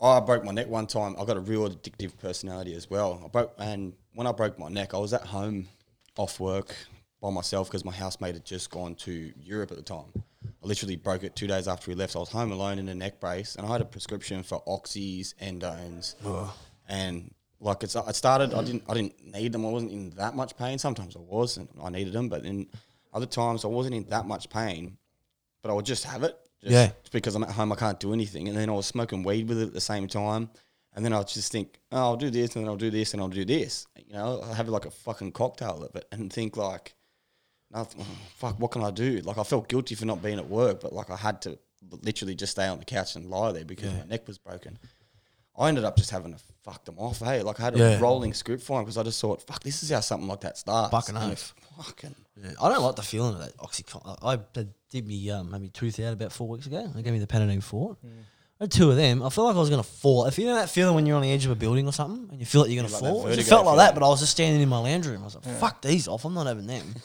[0.00, 1.14] I broke my neck one time.
[1.18, 3.20] I got a real addictive personality as well.
[3.24, 5.68] I broke, and when I broke my neck, I was at home,
[6.16, 6.74] off work,
[7.20, 10.12] by myself because my housemate had just gone to Europe at the time.
[10.62, 12.16] I literally broke it two days after we left.
[12.16, 15.34] I was home alone in a neck brace, and I had a prescription for oxys,
[15.42, 16.14] endones,
[16.88, 18.54] and like it's it started.
[18.54, 19.66] I didn't I didn't need them.
[19.66, 20.78] I wasn't in that much pain.
[20.78, 22.66] Sometimes I was, and I needed them, but then
[23.12, 24.96] other times I wasn't in that much pain,
[25.62, 26.36] but I would just have it.
[26.62, 26.90] Just Yeah.
[27.10, 29.60] because I'm at home, I can't do anything, and then I was smoking weed with
[29.60, 30.50] it at the same time.
[30.92, 33.22] And then I'll just think, oh, I'll do this, and then I'll do this, and
[33.22, 33.86] I'll do this.
[33.96, 36.94] You know, I have like a fucking cocktail of it, and think like,
[37.72, 38.04] nothing.
[38.36, 39.20] Fuck, what can I do?
[39.24, 41.58] Like I felt guilty for not being at work, but like I had to
[42.02, 44.78] literally just stay on the couch and lie there because my neck was broken.
[45.58, 47.18] I ended up just having to fuck them off.
[47.18, 48.00] Hey, like I had a Yeah.
[48.00, 50.56] rolling script for them because I just thought, fuck, this is how something like that
[50.56, 50.90] starts.
[50.90, 51.52] Fucking And oath.
[51.76, 52.14] Fucking.
[52.42, 54.16] Yeah, I don't like the feeling of that oxycontin.
[54.22, 56.86] I I did me um, maybe tooth out about four weeks ago.
[56.94, 57.98] They gave me the Panadeine Forte.
[58.60, 59.22] I had two of them.
[59.22, 60.26] I feel like I was gonna fall.
[60.26, 62.28] If you know that feeling when you're on the edge of a building or something
[62.30, 63.94] and you feel like you're gonna like fall, it felt like that.
[63.94, 65.20] But I was just standing in my lounge room.
[65.22, 66.24] I was like, "Fuck these off!
[66.24, 66.94] I'm not having them."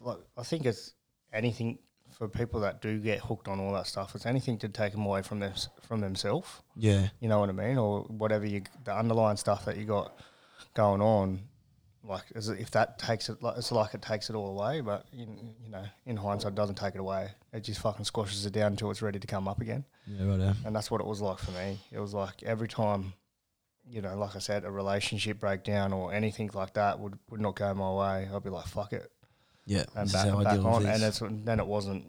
[0.00, 0.94] like I think it's
[1.32, 1.78] anything
[2.18, 4.14] for people that do get hooked on all that stuff.
[4.14, 5.52] It's anything to take them away from them
[5.86, 6.48] from themselves.
[6.76, 10.12] Yeah, You know what I mean, or whatever you the underlying stuff that you got
[10.74, 11.40] going on.
[12.02, 14.80] Like as if that takes it, like, it's like it takes it all away.
[14.80, 17.28] But in, you know, in hindsight, it doesn't take it away.
[17.52, 19.84] It just fucking squashes it down until it's ready to come up again.
[20.06, 20.38] yeah, right.
[20.40, 20.54] Yeah.
[20.64, 21.78] And that's what it was like for me.
[21.92, 23.12] It was like every time,
[23.86, 27.54] you know, like I said, a relationship breakdown or anything like that would, would not
[27.54, 28.28] go my way.
[28.34, 29.10] I'd be like, fuck it,
[29.70, 30.84] Yeah, and back, I back on.
[30.86, 32.04] And it's, then it wasn't,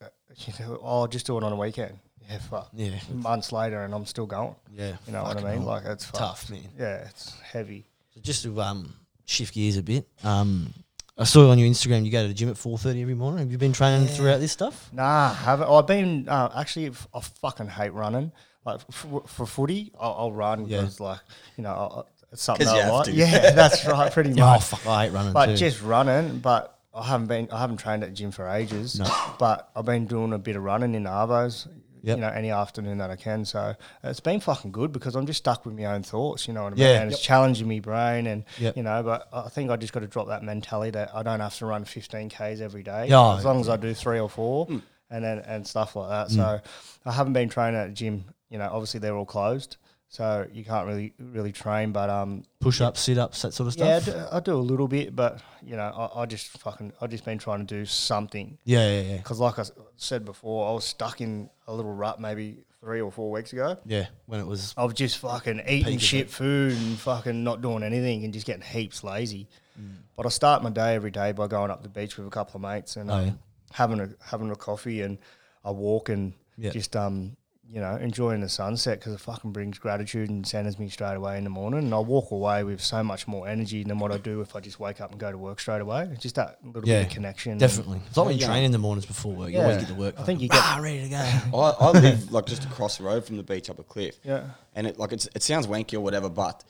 [0.00, 1.98] uh, you know, oh, just do it on a weekend.
[2.30, 2.68] Yeah, fuck.
[2.72, 4.54] yeah, Months later, and I'm still going.
[4.72, 4.96] yeah.
[5.06, 5.58] You know what I mean?
[5.62, 5.66] hell.
[5.66, 6.18] Like it's fucked.
[6.18, 6.60] tough, man.
[6.78, 7.84] Yeah, it's heavy.
[8.14, 8.94] So just to um,
[9.24, 10.72] shift gears a bit, um,
[11.18, 13.40] I saw on your Instagram you go to the gym at four thirty every morning.
[13.40, 14.88] Have you been training throughout this stuff?
[14.92, 15.68] Nah, haven't.
[15.68, 16.92] I've been uh, actually.
[17.12, 18.30] I fucking hate running.
[18.64, 20.82] Like for, for footy, I'll, I'll run Yeah.
[20.82, 21.18] because like
[21.56, 23.08] you know I- I- it's something I like.
[23.12, 24.12] Yeah, that's right.
[24.12, 24.38] Pretty much.
[24.40, 25.56] Oh fuck, I hate running but too.
[25.56, 26.38] just running.
[26.38, 27.48] But I haven't been.
[27.52, 28.98] I haven't trained at the gym for ages.
[28.98, 29.06] No.
[29.38, 31.68] But I've been doing a bit of running in the arvos.
[32.02, 32.16] Yep.
[32.16, 33.44] You know, any afternoon that I can.
[33.44, 36.48] So it's been fucking good because I'm just stuck with my own thoughts.
[36.48, 36.84] You know what I mean?
[36.86, 37.02] Yeah.
[37.02, 38.76] And it's challenging me brain, and Yep.
[38.78, 39.02] you know.
[39.02, 41.66] But I think I just got to drop that mentality that I don't have to
[41.66, 43.08] run 15 k's every day.
[43.08, 43.36] Yeah.
[43.36, 44.78] As long as I do three or four, Hmm.
[45.10, 46.30] and then and stuff like that.
[46.30, 46.60] So
[47.04, 48.24] I haven't been training at the gym.
[48.48, 49.76] You know, obviously they're all closed.
[50.12, 51.92] So you can't really really train.
[51.92, 54.14] But um, Push ups, sit ups, that sort of yeah, I stuff.
[54.30, 57.24] do, I do a little bit, but you know, I, I just fucking I just
[57.24, 59.16] been trying to do something Yeah, yeah, yeah.
[59.18, 59.64] because, like I
[59.96, 63.76] said before, I was stuck in a little rut maybe three or four weeks ago.
[63.86, 66.30] Yeah, when it was of just fucking eating shit it.
[66.30, 69.48] food and fucking not doing anything and just getting heaps lazy.
[69.80, 69.96] Mm.
[70.16, 72.56] But I start my day every day by going up the beach with a couple
[72.56, 73.32] of mates and Oh, um, yeah.
[73.72, 75.18] having a having a coffee and
[75.64, 76.70] a walk and Yeah.
[76.70, 77.36] just um
[77.72, 81.38] you know enjoying the sunset because it fucking brings gratitude and centers me straight away
[81.38, 81.80] in the morning.
[81.84, 84.60] And I walk away with so much more energy than what I do if I
[84.60, 86.08] just wake up and go to work straight away.
[86.12, 87.58] It's just that little Yeah, bit of connection.
[87.58, 88.00] definitely.
[88.08, 89.50] It's like when you train in the mornings before work.
[89.50, 89.62] You Yeah.
[89.64, 90.14] always get to work.
[90.18, 91.16] I think you get- ah, ready to go.
[91.58, 94.18] I, I live like just across the road from the beach up a cliff.
[94.24, 94.42] Yeah.
[94.74, 96.64] And it like it's it sounds wanky or whatever, but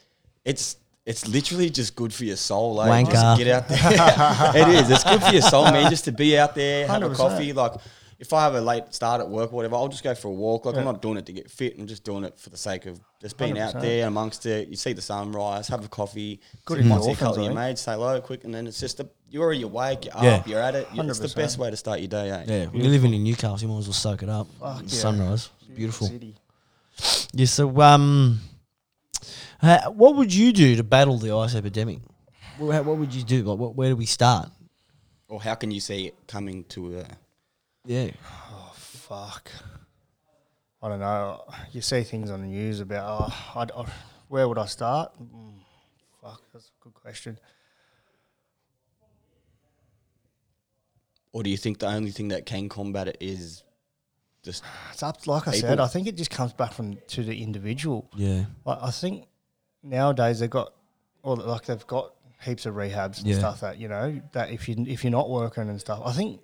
[0.45, 2.75] it's it's literally just good for your soul.
[2.75, 3.13] Like Wanker.
[3.13, 3.79] just get out there.
[4.69, 4.91] it is.
[4.91, 5.89] It's good for your soul, man.
[5.91, 7.17] Just to be out there, have a 100%.
[7.17, 7.53] coffee.
[7.55, 7.73] Like
[8.21, 10.33] if I have a late start at work or whatever, I'll just go for a
[10.33, 10.67] walk.
[10.67, 11.79] Like I'm not doing it to get fit.
[11.79, 13.81] I'm just doing it for the sake of just being out 100%.
[13.81, 14.69] there amongst it.
[14.69, 16.39] You see the sunrise, have a coffee.
[16.67, 17.59] Good sit- might see a endorphins, couple of your think.
[17.59, 20.05] mates, say hello quick, and then it's just a, you're already awake.
[20.05, 20.31] You're Yeah.
[20.37, 20.47] up.
[20.47, 20.87] You're at it.
[20.93, 22.31] You- It's the best way to start your day.
[22.31, 22.45] Eh?
[22.47, 24.47] Yeah, when you're living in Newcastle, you might as well soak it up.
[24.61, 24.89] Fuck yeah.
[24.89, 26.07] Sunrise, beautiful.
[26.09, 26.35] City.
[27.33, 27.47] Yeah.
[27.47, 28.41] So, um,
[29.63, 32.01] uh, what would you do to battle the ice epidemic?
[32.59, 33.43] What, what would you do?
[33.45, 34.51] Like, what, where do we start?
[35.29, 36.99] Or how can you see it coming to?
[36.99, 37.05] Uh,
[37.87, 38.11] Yeah.
[38.51, 39.51] Oh fuck.
[40.83, 41.43] I don't know.
[41.73, 43.85] You see things on the news about, oh, I'd, I,
[44.29, 45.13] where would I start?
[45.23, 45.53] Mm,
[46.23, 47.39] fuck, that's a good question.
[51.33, 53.63] Or do you think the only thing that can combat it is
[54.43, 57.43] just It's up, like I said, I think it just comes back from to the
[57.43, 58.11] individual.
[58.17, 58.47] Yeah.
[58.65, 59.27] Like, I think
[59.83, 60.73] nowadays they've got,
[61.23, 63.39] or like they've got heaps of rehabs and Yeah.
[63.39, 66.41] stuff that you know that if you if you're not working and stuff, I think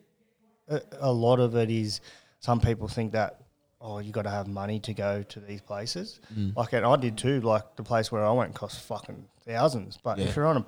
[0.69, 2.01] a, a lot of it is
[2.41, 3.41] some people think that
[3.81, 6.21] oh you got to have money to go to these places.
[6.35, 6.57] Mm.
[6.57, 7.41] Like and I did too.
[7.41, 10.25] Like the place where I went cost fucking thousands, but Yeah.
[10.27, 10.67] if you're on a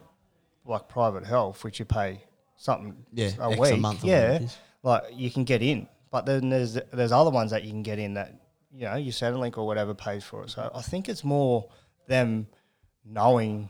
[0.67, 2.21] like private health, which you pay
[2.57, 4.41] something Yeah, a X a week, month yeah,
[4.83, 5.89] like you can get in.
[6.11, 8.35] But then there's there's other ones that you can get in that
[8.73, 10.51] you know your Centrelink or whatever pays for it.
[10.51, 11.69] So I think it's more
[12.07, 12.47] them
[13.05, 13.69] knowing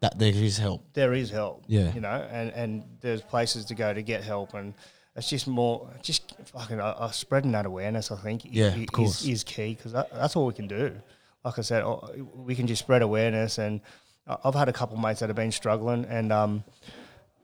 [0.00, 0.84] That there is help.
[0.94, 1.64] there is help.
[1.68, 1.92] Yeah.
[1.94, 4.74] you know, and and there's places to go to get help, and
[5.16, 8.10] it's just more just fucking uh, uh, spreading that awareness.
[8.10, 9.22] I think Yeah, i- of course.
[9.22, 10.92] is, is key because that, that's all we can do.
[11.44, 13.80] Like I said, oh, we can just spread awareness, and
[14.44, 16.64] I've had a couple of mates that have been struggling, and um,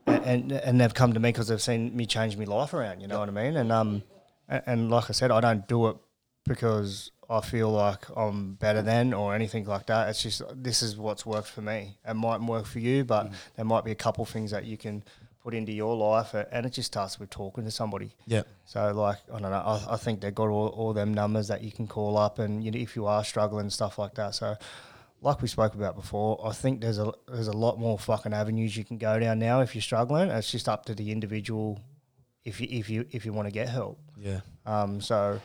[0.05, 3.01] and and they've come to me because they've seen me change my life around.
[3.01, 3.57] You know what I mean?
[3.57, 4.03] And um,
[4.47, 5.97] and, and like I said, I don't do it
[6.45, 10.09] because I feel like I'm better than or anything like that.
[10.09, 11.97] It's just this is what's worked for me.
[12.07, 15.03] It might work for you, but there might be a couple things that you can
[15.47, 18.11] put into your life, and it just starts with talking to somebody.
[18.25, 18.43] Yeah.
[18.65, 21.63] So like I don't know, I, I think they've got all, all them numbers that
[21.63, 24.35] you can call up, and you know, if you are struggling and stuff like that.
[24.35, 24.57] So
[25.21, 28.75] like we spoke about before, I think there's a there's a lot more fucking avenues
[28.75, 30.29] you can go down now if you're struggling.
[30.29, 31.79] It's just up to the individual
[32.43, 34.01] if you if you if you want to get help.
[34.17, 34.41] Yeah.
[34.65, 35.39] Um, so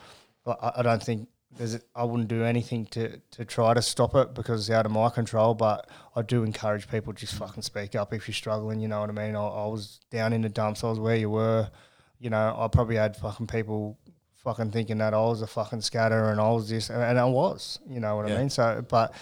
[0.44, 1.78] I, I don't think there's.
[1.94, 5.08] I wouldn't do anything to, to try to stop it because it's out of my
[5.10, 5.54] control.
[5.54, 8.80] But I do encourage people just fucking speak up if you're struggling.
[8.80, 9.36] You know what I mean?
[9.36, 10.82] I, I was down in the dumps.
[10.84, 11.70] I was where you were.
[12.18, 13.98] You know, I probably had fucking people
[14.44, 17.78] fucking thinking that I was a fucking scatter and I was this, and I was.
[17.88, 18.34] You know what Yeah.
[18.34, 18.50] I mean?
[18.50, 19.12] So, but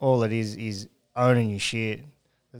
[0.00, 2.04] all it is is owning your shit.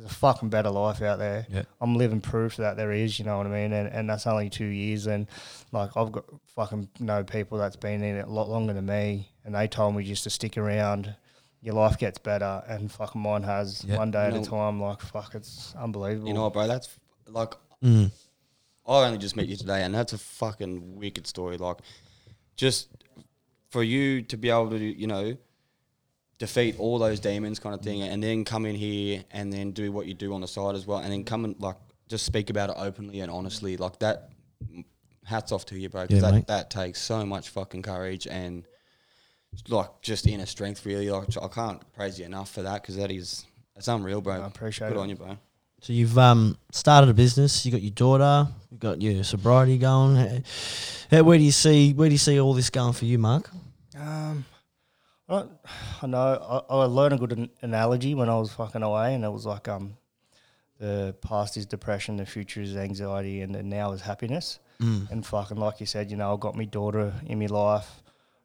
[0.00, 1.46] There's a fucking better life out there.
[1.50, 1.62] Yeah.
[1.80, 3.72] I'm living proof that there is, you know what I mean?
[3.72, 5.06] And, and that's only two years.
[5.06, 5.26] And
[5.72, 9.28] like, I've got fucking know people that's been in it a lot longer than me.
[9.44, 11.14] And they told me just to stick around.
[11.62, 12.62] Your life gets better.
[12.68, 13.96] And fucking mine has Yeah.
[13.98, 14.80] one day at You a time.
[14.80, 16.28] Like, fuck, it's unbelievable.
[16.28, 16.66] you know what, bro?
[16.68, 16.88] That's
[17.26, 18.10] like Mm.
[18.86, 21.58] I only just met you today, and that's a fucking wicked story.
[21.58, 21.76] Like,
[22.56, 22.88] just
[23.70, 25.36] for you to be able to, you know,
[26.38, 29.90] defeat all those demons, kind of thing, and then come in here and then do
[29.92, 31.76] what you do on the side as well, and then come and like
[32.08, 34.30] just speak about it openly and honestly, like that.
[35.24, 36.06] Hats off to you, bro.
[36.06, 36.46] 'cause Yeah, that mate.
[36.46, 38.64] that takes so much fucking courage and
[39.68, 40.86] like just inner strength.
[40.86, 44.40] Really, like I can't praise you enough for that because that is that's unreal, bro.
[44.40, 45.00] I appreciate Good it.
[45.00, 45.36] on you, bro.
[45.82, 47.64] So you've um, started a business.
[47.66, 48.48] You got your daughter.
[48.70, 50.42] You got your sobriety going.
[51.10, 53.50] Where do you see Where do you see all this going for you, Mark?
[53.98, 54.44] Um,
[55.28, 55.50] I, don't,
[56.02, 56.64] I know.
[56.68, 59.46] I, I learned a good an- analogy when I was fucking away, and it was
[59.46, 59.96] like um,
[60.78, 64.58] the past is depression, the future is anxiety, and the now is happiness.
[64.80, 65.10] Mm.
[65.10, 68.02] And fucking like you said, you know, I've got my daughter in my life.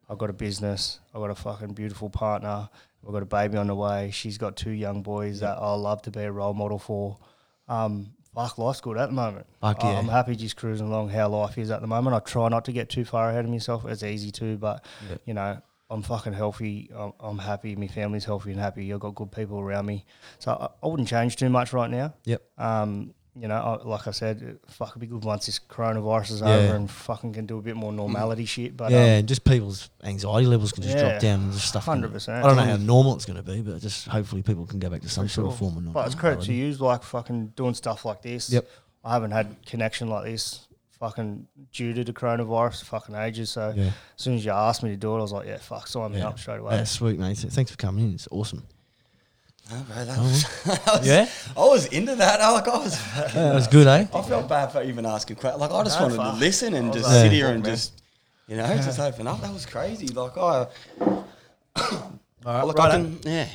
[0.08, 0.98] I've got a business.
[1.14, 2.68] I've got a fucking beautiful partner.
[3.06, 4.10] I've got a baby on the way.
[4.12, 7.18] She's got two young boys that I love to be a role model for.
[7.68, 9.46] Um, fuck, life's good at the moment.
[9.60, 9.98] Fuck I- yeah.
[9.98, 12.16] I'm happy just cruising along how life is at the moment.
[12.16, 13.84] I try not to get too far ahead of myself.
[13.86, 15.16] It's easy to, but Yeah.
[15.26, 16.90] you know, I'm fucking healthy.
[16.94, 17.76] I'm, I'm happy.
[17.76, 18.92] My family's healthy and happy.
[18.92, 20.04] I've got good people around me.
[20.38, 22.14] So I, I wouldn't change too much right now.
[22.24, 22.42] Yep.
[22.58, 26.40] Um, you know, I, like I said, fuck, it'd be good once this coronavirus is
[26.40, 26.50] Yeah.
[26.50, 28.76] over and fucking can do a bit more normality shit.
[28.76, 31.86] But yeah, um, and just people's anxiety levels can just drop down and just stuff.
[31.86, 32.28] 100%.
[32.28, 34.88] I don't know how normal it's going to be, but just hopefully people can go
[34.88, 35.92] back to some sort of form of normal.
[36.00, 38.50] But it's credit to you, like fucking doing stuff like this.
[38.50, 38.68] Yep.
[39.04, 40.66] I haven't had connection like this,
[41.04, 43.50] fucking due to the coronavirus, fucking ages.
[43.50, 43.84] So Yeah.
[43.86, 46.12] as soon as you asked me to do it, I was like, yeah, fuck, sign
[46.12, 46.28] me Yeah.
[46.28, 46.76] up straight away.
[46.76, 47.36] That's sweet, mate.
[47.38, 48.14] Thanks for coming in.
[48.14, 48.62] It's awesome.
[49.70, 51.28] No, bro, that was, that was- Yeah?
[51.56, 52.40] I was into that.
[52.40, 52.94] I, like, I was.
[53.16, 54.06] Yeah, that was good, eh?
[54.14, 55.60] I felt bad for even asking questions.
[55.60, 56.34] Like I just No, wanted fuck.
[56.34, 57.30] to listen and just like, sit Yeah.
[57.30, 57.72] here and man.
[57.74, 58.02] just,
[58.48, 59.40] you know, just open up.
[59.42, 60.08] That was crazy.
[60.08, 60.66] Like I,
[61.00, 61.24] All
[62.44, 63.48] right, look, I can, yeah.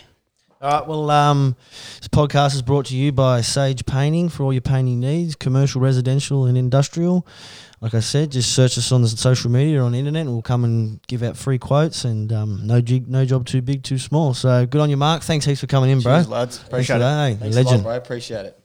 [0.62, 0.86] All right.
[0.86, 1.56] Well, um,
[2.00, 5.80] this podcast is brought to you by Sage Painting for all your painting needs, commercial,
[5.80, 7.26] residential, and industrial.
[7.80, 10.32] Like I said, just search us on the social media or on the internet, and
[10.32, 12.04] we'll come and give out free quotes.
[12.04, 14.34] And um, no jig, no job too big, too small.
[14.34, 15.24] So good on you, Mark.
[15.24, 16.16] Thanks heaps for coming in, bro.
[16.18, 16.62] Cheers, lads.
[16.62, 17.00] Appreciate it.
[17.00, 17.40] that?
[17.40, 17.84] Thanks a lot, Legend.
[17.84, 17.96] bro.
[17.96, 18.59] Appreciate it.